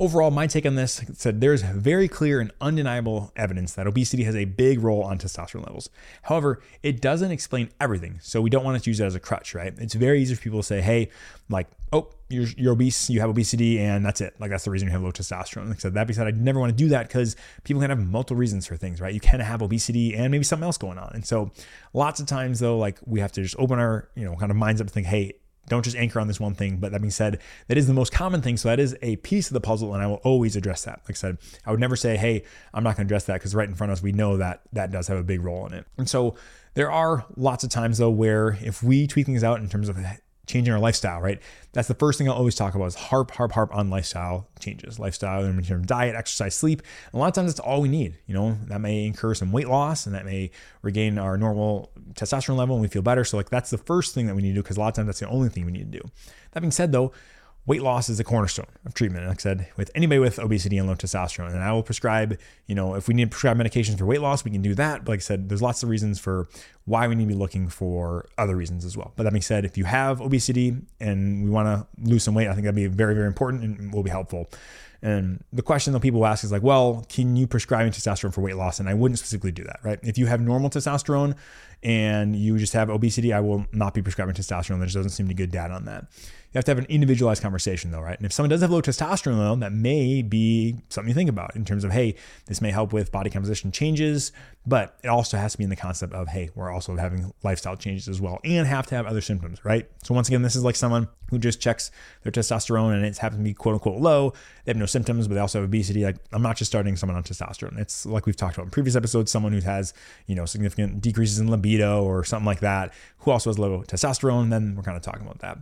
Overall, 0.00 0.30
my 0.30 0.46
take 0.46 0.66
on 0.66 0.74
this 0.74 1.04
said 1.12 1.40
there's 1.40 1.62
very 1.62 2.08
clear 2.08 2.40
and 2.40 2.50
undeniable 2.60 3.30
evidence 3.36 3.74
that 3.74 3.86
obesity 3.86 4.24
has 4.24 4.34
a 4.34 4.46
big 4.46 4.82
role 4.82 5.02
on 5.02 5.18
testosterone 5.18 5.64
levels. 5.64 5.90
However, 6.22 6.60
it 6.82 7.00
doesn't 7.00 7.30
explain 7.30 7.70
everything, 7.80 8.18
so 8.22 8.40
we 8.40 8.50
don't 8.50 8.64
want 8.64 8.82
to 8.82 8.90
use 8.90 9.00
it 9.00 9.04
as 9.04 9.14
a 9.14 9.20
crutch, 9.20 9.54
right? 9.54 9.72
It's 9.78 9.94
very 9.94 10.20
easy 10.20 10.34
for 10.34 10.42
people 10.42 10.60
to 10.60 10.66
say, 10.66 10.80
"Hey, 10.80 11.10
like, 11.48 11.68
oh, 11.92 12.08
you're, 12.32 12.48
you're 12.56 12.72
obese, 12.72 13.10
you 13.10 13.20
have 13.20 13.30
obesity, 13.30 13.78
and 13.78 14.04
that's 14.04 14.20
it. 14.20 14.34
Like 14.38 14.50
that's 14.50 14.64
the 14.64 14.70
reason 14.70 14.88
you 14.88 14.92
have 14.92 15.02
low 15.02 15.12
testosterone." 15.12 15.68
Like 15.68 15.76
I 15.76 15.80
said, 15.80 15.94
that 15.94 16.06
being 16.06 16.14
said, 16.14 16.26
I 16.26 16.30
never 16.32 16.58
want 16.58 16.70
to 16.70 16.76
do 16.76 16.88
that 16.90 17.08
because 17.08 17.36
people 17.64 17.80
can 17.80 17.90
have 17.90 17.98
multiple 17.98 18.36
reasons 18.36 18.66
for 18.66 18.76
things, 18.76 19.00
right? 19.00 19.12
You 19.12 19.20
can 19.20 19.40
have 19.40 19.62
obesity 19.62 20.14
and 20.14 20.30
maybe 20.30 20.44
something 20.44 20.64
else 20.64 20.78
going 20.78 20.98
on, 20.98 21.12
and 21.14 21.24
so 21.24 21.52
lots 21.92 22.20
of 22.20 22.26
times 22.26 22.60
though, 22.60 22.78
like 22.78 22.98
we 23.06 23.20
have 23.20 23.32
to 23.32 23.42
just 23.42 23.56
open 23.58 23.78
our 23.78 24.08
you 24.14 24.24
know 24.24 24.34
kind 24.36 24.50
of 24.50 24.56
minds 24.56 24.80
up 24.80 24.86
to 24.86 24.92
think, 24.92 25.06
"Hey, 25.06 25.34
don't 25.68 25.84
just 25.84 25.96
anchor 25.96 26.20
on 26.20 26.26
this 26.26 26.40
one 26.40 26.54
thing. 26.54 26.78
But 26.78 26.92
that 26.92 27.00
being 27.00 27.10
said, 27.10 27.40
that 27.68 27.78
is 27.78 27.86
the 27.86 27.94
most 27.94 28.12
common 28.12 28.42
thing. 28.42 28.56
So 28.56 28.68
that 28.68 28.80
is 28.80 28.96
a 29.02 29.16
piece 29.16 29.48
of 29.48 29.54
the 29.54 29.60
puzzle, 29.60 29.94
and 29.94 30.02
I 30.02 30.06
will 30.06 30.16
always 30.16 30.56
address 30.56 30.84
that. 30.84 31.00
Like 31.04 31.10
I 31.10 31.14
said, 31.14 31.38
I 31.64 31.70
would 31.70 31.80
never 31.80 31.96
say, 31.96 32.16
hey, 32.16 32.44
I'm 32.74 32.82
not 32.82 32.96
going 32.96 33.06
to 33.06 33.08
address 33.08 33.24
that 33.24 33.34
because 33.34 33.54
right 33.54 33.68
in 33.68 33.74
front 33.74 33.92
of 33.92 33.98
us, 33.98 34.02
we 34.02 34.12
know 34.12 34.36
that 34.38 34.62
that 34.72 34.90
does 34.90 35.08
have 35.08 35.18
a 35.18 35.22
big 35.22 35.42
role 35.42 35.66
in 35.66 35.72
it. 35.72 35.86
And 35.96 36.08
so 36.08 36.34
there 36.74 36.90
are 36.90 37.24
lots 37.36 37.64
of 37.64 37.70
times 37.70 37.98
though 37.98 38.10
where 38.10 38.58
if 38.62 38.82
we 38.82 39.06
tweak 39.06 39.26
things 39.26 39.44
out 39.44 39.60
in 39.60 39.68
terms 39.68 39.88
of 39.88 39.96
changing 40.46 40.74
our 40.74 40.80
lifestyle, 40.80 41.20
right? 41.20 41.40
That's 41.72 41.88
the 41.88 41.94
first 41.94 42.18
thing 42.18 42.28
I'll 42.28 42.34
always 42.34 42.54
talk 42.54 42.74
about 42.74 42.86
is 42.86 42.94
harp, 42.94 43.30
harp, 43.30 43.52
harp 43.52 43.74
on 43.74 43.90
lifestyle 43.90 44.48
changes, 44.58 44.98
lifestyle 44.98 45.44
in 45.44 45.54
terms 45.54 45.70
of 45.70 45.86
diet, 45.86 46.14
exercise, 46.16 46.54
sleep. 46.54 46.82
And 47.06 47.14
a 47.14 47.18
lot 47.18 47.28
of 47.28 47.34
times 47.34 47.52
that's 47.52 47.60
all 47.60 47.80
we 47.80 47.88
need. 47.88 48.18
You 48.26 48.34
know, 48.34 48.58
that 48.66 48.80
may 48.80 49.06
incur 49.06 49.34
some 49.34 49.52
weight 49.52 49.68
loss 49.68 50.06
and 50.06 50.14
that 50.14 50.24
may 50.24 50.50
regain 50.82 51.18
our 51.18 51.38
normal 51.38 51.92
testosterone 52.14 52.56
level 52.56 52.74
and 52.74 52.82
we 52.82 52.88
feel 52.88 53.02
better. 53.02 53.24
So 53.24 53.36
like 53.36 53.50
that's 53.50 53.70
the 53.70 53.78
first 53.78 54.14
thing 54.14 54.26
that 54.26 54.34
we 54.34 54.42
need 54.42 54.50
to 54.50 54.54
do 54.56 54.62
because 54.62 54.76
a 54.76 54.80
lot 54.80 54.88
of 54.88 54.94
times 54.94 55.06
that's 55.06 55.20
the 55.20 55.28
only 55.28 55.48
thing 55.48 55.64
we 55.64 55.72
need 55.72 55.92
to 55.92 55.98
do. 56.00 56.10
That 56.52 56.60
being 56.60 56.72
said 56.72 56.92
though, 56.92 57.12
weight 57.64 57.82
loss 57.82 58.08
is 58.08 58.18
a 58.18 58.24
cornerstone 58.24 58.66
of 58.84 58.92
treatment. 58.94 59.26
Like 59.26 59.38
I 59.38 59.42
said, 59.42 59.68
with 59.76 59.90
anybody 59.94 60.18
with 60.18 60.38
obesity 60.38 60.78
and 60.78 60.88
low 60.88 60.94
testosterone, 60.94 61.50
and 61.50 61.62
I 61.62 61.72
will 61.72 61.82
prescribe, 61.82 62.38
you 62.66 62.74
know, 62.74 62.94
if 62.94 63.06
we 63.06 63.14
need 63.14 63.24
to 63.24 63.30
prescribe 63.30 63.56
medications 63.56 63.98
for 63.98 64.06
weight 64.06 64.20
loss, 64.20 64.44
we 64.44 64.50
can 64.50 64.62
do 64.62 64.74
that. 64.74 65.04
But 65.04 65.12
like 65.12 65.18
I 65.18 65.22
said, 65.22 65.48
there's 65.48 65.62
lots 65.62 65.82
of 65.82 65.88
reasons 65.88 66.18
for 66.18 66.48
why 66.86 67.06
we 67.06 67.14
need 67.14 67.24
to 67.24 67.28
be 67.28 67.34
looking 67.34 67.68
for 67.68 68.26
other 68.36 68.56
reasons 68.56 68.84
as 68.84 68.96
well. 68.96 69.12
But 69.14 69.24
that 69.24 69.32
being 69.32 69.42
said, 69.42 69.64
if 69.64 69.78
you 69.78 69.84
have 69.84 70.20
obesity 70.20 70.76
and 70.98 71.44
we 71.44 71.50
want 71.50 71.66
to 71.68 71.86
lose 72.10 72.24
some 72.24 72.34
weight, 72.34 72.48
I 72.48 72.52
think 72.52 72.64
that'd 72.64 72.74
be 72.74 72.86
very, 72.88 73.14
very 73.14 73.28
important 73.28 73.62
and 73.62 73.94
will 73.94 74.02
be 74.02 74.10
helpful. 74.10 74.50
And 75.04 75.42
the 75.52 75.62
question 75.62 75.92
that 75.92 76.00
people 76.00 76.24
ask 76.24 76.44
is 76.44 76.52
like, 76.52 76.62
well, 76.62 77.04
can 77.08 77.34
you 77.34 77.48
prescribe 77.48 77.90
testosterone 77.92 78.32
for 78.32 78.40
weight 78.40 78.56
loss? 78.56 78.78
And 78.78 78.88
I 78.88 78.94
wouldn't 78.94 79.18
specifically 79.18 79.50
do 79.50 79.64
that, 79.64 79.80
right? 79.82 79.98
If 80.02 80.16
you 80.16 80.26
have 80.26 80.40
normal 80.40 80.70
testosterone 80.70 81.36
and 81.82 82.36
you 82.36 82.56
just 82.56 82.72
have 82.74 82.88
obesity, 82.88 83.32
I 83.32 83.40
will 83.40 83.66
not 83.72 83.94
be 83.94 84.02
prescribing 84.02 84.36
testosterone. 84.36 84.78
There 84.78 84.86
just 84.86 84.94
doesn't 84.94 85.10
seem 85.10 85.26
to 85.26 85.34
be 85.34 85.34
good 85.34 85.50
data 85.50 85.74
on 85.74 85.86
that. 85.86 86.06
You 86.52 86.58
have 86.58 86.66
to 86.66 86.70
have 86.70 86.78
an 86.78 86.86
individualized 86.90 87.40
conversation 87.40 87.92
though, 87.92 88.00
right? 88.00 88.16
And 88.16 88.26
if 88.26 88.32
someone 88.32 88.50
does 88.50 88.60
have 88.60 88.70
low 88.70 88.82
testosterone 88.82 89.60
that 89.60 89.72
may 89.72 90.20
be 90.20 90.76
something 90.90 91.08
you 91.08 91.14
think 91.14 91.30
about 91.30 91.56
in 91.56 91.64
terms 91.64 91.82
of, 91.82 91.92
hey, 91.92 92.14
this 92.44 92.60
may 92.60 92.70
help 92.70 92.92
with 92.92 93.10
body 93.10 93.30
composition 93.30 93.72
changes, 93.72 94.32
but 94.66 94.98
it 95.02 95.08
also 95.08 95.38
has 95.38 95.52
to 95.52 95.58
be 95.58 95.64
in 95.64 95.70
the 95.70 95.76
concept 95.76 96.12
of, 96.12 96.28
hey, 96.28 96.50
we're 96.54 96.70
also 96.70 96.94
having 96.96 97.32
lifestyle 97.42 97.74
changes 97.74 98.06
as 98.06 98.20
well 98.20 98.38
and 98.44 98.66
have 98.66 98.86
to 98.88 98.94
have 98.94 99.06
other 99.06 99.22
symptoms, 99.22 99.64
right? 99.64 99.88
So 100.04 100.14
once 100.14 100.28
again, 100.28 100.42
this 100.42 100.54
is 100.54 100.62
like 100.62 100.76
someone 100.76 101.08
who 101.30 101.38
just 101.38 101.58
checks 101.58 101.90
their 102.22 102.30
testosterone 102.30 102.92
and 102.94 103.06
it's 103.06 103.16
happens 103.16 103.40
to 103.40 103.44
be 103.44 103.54
quote 103.54 103.72
unquote 103.72 104.02
low. 104.02 104.34
They 104.66 104.70
have 104.70 104.76
no 104.76 104.84
symptoms, 104.84 105.28
but 105.28 105.34
they 105.34 105.40
also 105.40 105.58
have 105.58 105.68
obesity. 105.68 106.04
Like 106.04 106.16
I'm 106.32 106.42
not 106.42 106.58
just 106.58 106.70
starting 106.70 106.96
someone 106.96 107.16
on 107.16 107.24
testosterone. 107.24 107.78
It's 107.78 108.04
like 108.04 108.26
we've 108.26 108.36
talked 108.36 108.56
about 108.56 108.64
in 108.64 108.70
previous 108.70 108.94
episodes, 108.94 109.32
someone 109.32 109.52
who 109.52 109.60
has, 109.60 109.94
you 110.26 110.34
know, 110.34 110.44
significant 110.44 111.00
decreases 111.00 111.38
in 111.38 111.50
libido 111.50 112.04
or 112.04 112.24
something 112.24 112.44
like 112.44 112.60
that, 112.60 112.92
who 113.20 113.30
also 113.30 113.48
has 113.48 113.58
low 113.58 113.82
testosterone, 113.84 114.50
then 114.50 114.76
we're 114.76 114.82
kind 114.82 114.98
of 114.98 115.02
talking 115.02 115.22
about 115.22 115.38
that. 115.38 115.56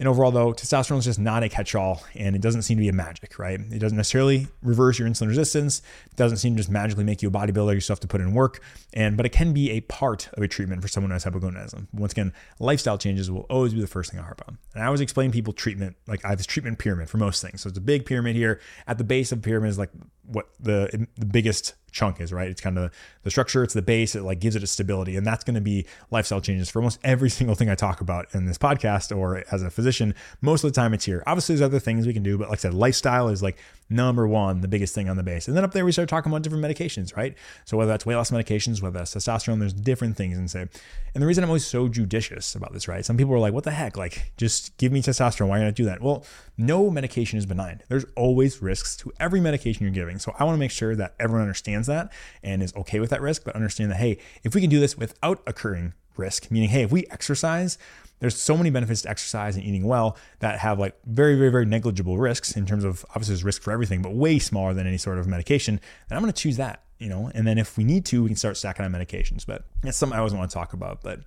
And 0.00 0.08
overall, 0.08 0.30
though, 0.30 0.54
testosterone 0.54 0.96
is 0.96 1.04
just 1.04 1.18
not 1.18 1.42
a 1.42 1.48
catch 1.50 1.74
all 1.74 2.02
and 2.16 2.34
it 2.34 2.40
doesn't 2.40 2.62
seem 2.62 2.78
to 2.78 2.80
be 2.80 2.88
a 2.88 2.92
magic, 2.92 3.38
right? 3.38 3.60
It 3.60 3.78
doesn't 3.80 3.96
necessarily 3.96 4.48
reverse 4.62 4.98
your 4.98 5.06
insulin 5.06 5.28
resistance. 5.28 5.82
It 6.06 6.16
doesn't 6.16 6.38
seem 6.38 6.54
to 6.54 6.56
just 6.56 6.70
magically 6.70 7.04
make 7.04 7.20
you 7.20 7.28
a 7.28 7.30
bodybuilder. 7.30 7.74
You 7.74 7.80
still 7.80 7.94
have 7.94 8.00
to 8.00 8.08
put 8.08 8.22
in 8.22 8.32
work. 8.32 8.62
And 8.94 9.18
but 9.18 9.26
it 9.26 9.28
can 9.28 9.52
be 9.52 9.70
a 9.72 9.82
part 9.82 10.30
of 10.32 10.42
a 10.42 10.48
treatment 10.48 10.80
for 10.80 10.88
someone 10.88 11.10
who 11.10 11.12
has 11.12 11.26
hypogonadism. 11.26 11.88
Once 11.92 12.12
again, 12.12 12.32
lifestyle 12.58 12.96
changes 12.96 13.30
will 13.30 13.46
always 13.50 13.74
be 13.74 13.80
the 13.82 13.86
first 13.86 14.10
thing 14.10 14.18
I 14.18 14.22
harp 14.22 14.42
on. 14.48 14.56
And 14.74 14.82
I 14.82 14.86
always 14.86 15.02
explain 15.02 15.32
people 15.32 15.52
treatment, 15.52 15.96
like 16.06 16.24
I 16.24 16.30
have 16.30 16.38
this 16.38 16.46
treatment 16.46 16.78
pyramid 16.78 17.10
for 17.10 17.18
most 17.18 17.42
things. 17.42 17.60
So 17.60 17.68
it's 17.68 17.76
a 17.76 17.82
big 17.82 18.06
pyramid 18.06 18.36
here. 18.36 18.58
At 18.86 18.96
the 18.96 19.04
base 19.04 19.32
of 19.32 19.42
the 19.42 19.46
pyramid 19.46 19.68
is 19.68 19.78
like 19.78 19.90
what 20.30 20.48
the 20.60 21.06
the 21.16 21.26
biggest 21.26 21.74
chunk 21.92 22.20
is, 22.20 22.32
right? 22.32 22.48
It's 22.48 22.60
kind 22.60 22.78
of 22.78 22.92
the 23.22 23.30
structure, 23.30 23.62
it's 23.62 23.74
the 23.74 23.82
base, 23.82 24.14
it 24.14 24.22
like 24.22 24.40
gives 24.40 24.56
it 24.56 24.62
a 24.62 24.66
stability. 24.66 25.16
And 25.16 25.26
that's 25.26 25.44
going 25.44 25.54
to 25.54 25.60
be 25.60 25.86
lifestyle 26.10 26.40
changes 26.40 26.70
for 26.70 26.78
almost 26.80 26.98
every 27.02 27.30
single 27.38 27.54
thing 27.54 27.68
I 27.68 27.74
talk 27.74 28.00
about 28.00 28.26
in 28.34 28.46
this 28.46 28.58
podcast 28.58 29.16
or 29.16 29.44
as 29.50 29.62
a 29.62 29.70
physician. 29.70 30.14
Most 30.40 30.64
of 30.64 30.72
the 30.72 30.80
time 30.80 30.94
it's 30.94 31.04
here. 31.04 31.22
Obviously, 31.26 31.54
there's 31.54 31.66
other 31.66 31.80
things 31.80 32.06
we 32.06 32.14
can 32.14 32.22
do, 32.22 32.38
but 32.38 32.48
like 32.48 32.58
I 32.58 32.62
said, 32.62 32.74
lifestyle 32.74 33.28
is 33.28 33.42
like 33.42 33.58
number 33.90 34.26
one, 34.26 34.60
the 34.60 34.68
biggest 34.68 34.94
thing 34.94 35.08
on 35.08 35.16
the 35.16 35.22
base. 35.22 35.48
And 35.48 35.56
then 35.56 35.64
up 35.64 35.72
there, 35.72 35.84
we 35.84 35.92
start 35.92 36.08
talking 36.08 36.30
about 36.30 36.42
different 36.42 36.64
medications, 36.64 37.16
right? 37.16 37.36
So 37.64 37.76
whether 37.76 37.90
that's 37.90 38.06
weight 38.06 38.14
loss 38.14 38.30
medications, 38.30 38.80
whether 38.80 38.98
that's 38.98 39.14
testosterone, 39.14 39.58
there's 39.58 39.72
different 39.72 40.16
things 40.16 40.38
and 40.38 40.50
say. 40.50 40.68
And 41.14 41.22
the 41.22 41.26
reason 41.26 41.42
I'm 41.42 41.50
always 41.50 41.66
so 41.66 41.88
judicious 41.88 42.54
about 42.54 42.72
this, 42.72 42.86
right? 42.86 43.04
Some 43.04 43.16
people 43.16 43.34
are 43.34 43.40
like, 43.40 43.52
what 43.52 43.64
the 43.64 43.72
heck? 43.72 43.96
Like, 43.96 44.32
just 44.36 44.76
give 44.78 44.92
me 44.92 45.02
testosterone. 45.02 45.48
Why 45.48 45.56
are 45.56 45.58
you 45.58 45.64
not 45.64 45.74
do 45.74 45.84
that? 45.86 46.00
Well, 46.00 46.24
no 46.56 46.88
medication 46.88 47.38
is 47.38 47.46
benign. 47.46 47.82
There's 47.88 48.06
always 48.16 48.62
risks 48.62 48.96
to 48.98 49.12
every 49.18 49.40
medication 49.40 49.84
you're 49.84 49.92
giving. 49.92 50.18
So 50.18 50.34
I 50.38 50.44
want 50.44 50.54
to 50.54 50.60
make 50.60 50.70
sure 50.70 50.94
that 50.94 51.14
everyone 51.18 51.42
understands 51.42 51.88
that 51.88 52.12
and 52.42 52.62
is 52.62 52.74
okay 52.76 53.00
with 53.00 53.10
that 53.10 53.20
risk, 53.20 53.44
but 53.44 53.56
understand 53.56 53.90
that, 53.90 53.96
hey, 53.96 54.18
if 54.44 54.54
we 54.54 54.60
can 54.60 54.70
do 54.70 54.78
this 54.78 54.96
without 54.96 55.42
occurring 55.46 55.94
risk, 56.16 56.50
meaning, 56.50 56.68
hey, 56.68 56.82
if 56.82 56.92
we 56.92 57.06
exercise, 57.10 57.78
there's 58.20 58.40
so 58.40 58.56
many 58.56 58.70
benefits 58.70 59.02
to 59.02 59.10
exercise 59.10 59.56
and 59.56 59.64
eating 59.64 59.84
well 59.84 60.16
that 60.38 60.58
have 60.60 60.78
like 60.78 60.94
very, 61.04 61.36
very, 61.36 61.50
very 61.50 61.66
negligible 61.66 62.18
risks 62.18 62.56
in 62.56 62.66
terms 62.66 62.84
of 62.84 63.04
obviously 63.10 63.32
there's 63.34 63.44
risk 63.44 63.62
for 63.62 63.72
everything, 63.72 64.02
but 64.02 64.14
way 64.14 64.38
smaller 64.38 64.72
than 64.72 64.86
any 64.86 64.98
sort 64.98 65.18
of 65.18 65.26
medication. 65.26 65.80
And 66.08 66.16
I'm 66.16 66.22
going 66.22 66.32
to 66.32 66.40
choose 66.40 66.58
that, 66.58 66.84
you 66.98 67.08
know, 67.08 67.30
and 67.34 67.46
then 67.46 67.58
if 67.58 67.76
we 67.76 67.84
need 67.84 68.04
to, 68.06 68.22
we 68.22 68.28
can 68.28 68.36
start 68.36 68.56
stacking 68.56 68.84
on 68.84 68.92
medications. 68.92 69.44
But 69.44 69.64
that's 69.82 69.96
something 69.96 70.14
I 70.14 70.18
always 70.18 70.34
want 70.34 70.50
to 70.50 70.54
talk 70.54 70.74
about. 70.74 71.02
But 71.02 71.20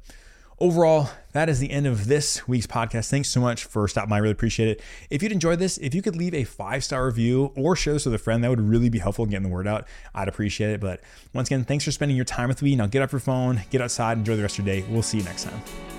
overall, 0.59 1.09
that 1.31 1.49
is 1.49 1.59
the 1.59 1.71
end 1.71 1.87
of 1.87 2.07
this 2.07 2.47
week's 2.47 2.67
podcast. 2.67 3.09
Thanks 3.09 3.29
so 3.29 3.41
much 3.41 3.65
for 3.65 3.87
stopping 3.87 4.11
by. 4.11 4.17
I 4.17 4.19
really 4.19 4.31
appreciate 4.31 4.69
it. 4.69 4.81
If 5.09 5.23
you'd 5.23 5.31
enjoyed 5.31 5.59
this, 5.59 5.77
if 5.79 5.95
you 5.95 6.01
could 6.01 6.15
leave 6.15 6.33
a 6.33 6.43
five 6.43 6.83
star 6.83 7.05
review 7.05 7.51
or 7.55 7.75
share 7.75 7.93
this 7.93 8.05
with 8.05 8.13
a 8.13 8.19
friend, 8.19 8.43
that 8.43 8.49
would 8.49 8.61
really 8.61 8.89
be 8.89 8.99
helpful 8.99 9.25
in 9.25 9.31
getting 9.31 9.49
the 9.49 9.53
word 9.53 9.67
out. 9.67 9.87
I'd 10.13 10.27
appreciate 10.27 10.69
it. 10.69 10.79
But 10.79 11.01
once 11.33 11.47
again, 11.47 11.63
thanks 11.63 11.85
for 11.85 11.91
spending 11.91 12.15
your 12.15 12.25
time 12.25 12.49
with 12.49 12.61
me. 12.61 12.75
Now 12.75 12.85
get 12.85 13.01
off 13.01 13.11
your 13.11 13.19
phone, 13.19 13.63
get 13.71 13.81
outside, 13.81 14.17
enjoy 14.17 14.35
the 14.35 14.43
rest 14.43 14.59
of 14.59 14.67
your 14.67 14.75
day. 14.75 14.85
We'll 14.89 15.01
see 15.01 15.17
you 15.17 15.23
next 15.23 15.45
time. 15.45 15.92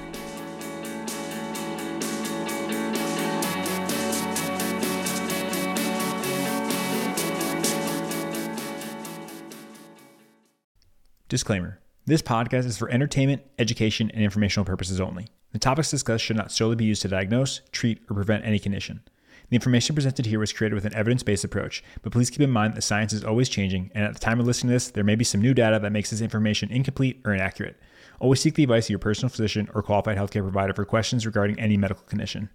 Disclaimer 11.35 11.81
This 12.07 12.23
podcast 12.23 12.65
is 12.65 12.79
for 12.79 12.89
entertainment, 12.89 13.43
education, 13.59 14.09
and 14.15 14.23
informational 14.23 14.65
purposes 14.65 15.01
only. 15.01 15.27
The 15.51 15.59
topics 15.59 15.91
discussed 15.91 16.23
should 16.23 16.37
not 16.37 16.53
solely 16.53 16.77
be 16.77 16.85
used 16.85 17.03
to 17.03 17.09
diagnose, 17.09 17.61
treat, 17.73 17.99
or 18.09 18.15
prevent 18.15 18.45
any 18.45 18.61
condition. 18.61 19.03
The 19.49 19.57
information 19.57 19.97
presented 19.97 20.27
here 20.27 20.39
was 20.39 20.53
created 20.53 20.77
with 20.77 20.85
an 20.85 20.95
evidence 20.95 21.25
based 21.25 21.43
approach, 21.43 21.83
but 22.03 22.13
please 22.13 22.31
keep 22.31 22.43
in 22.43 22.53
mind 22.53 22.75
that 22.75 22.83
science 22.83 23.13
is 23.13 23.25
always 23.25 23.49
changing, 23.49 23.91
and 23.97 24.05
at 24.05 24.13
the 24.13 24.21
time 24.21 24.39
of 24.39 24.47
listening 24.47 24.69
to 24.69 24.75
this, 24.75 24.93
there 24.93 25.03
may 25.03 25.17
be 25.17 25.25
some 25.25 25.43
new 25.43 25.55
data 25.55 25.81
that 25.81 25.91
makes 25.91 26.11
this 26.11 26.21
information 26.21 26.71
incomplete 26.71 27.21
or 27.25 27.35
inaccurate. 27.35 27.81
Always 28.21 28.41
seek 28.41 28.55
the 28.55 28.63
advice 28.63 28.87
of 28.87 28.91
your 28.91 29.01
personal 29.01 29.29
physician 29.29 29.69
or 29.75 29.83
qualified 29.83 30.17
healthcare 30.17 30.43
provider 30.43 30.73
for 30.73 30.85
questions 30.85 31.27
regarding 31.27 31.59
any 31.59 31.77
medical 31.77 32.05
condition. 32.05 32.49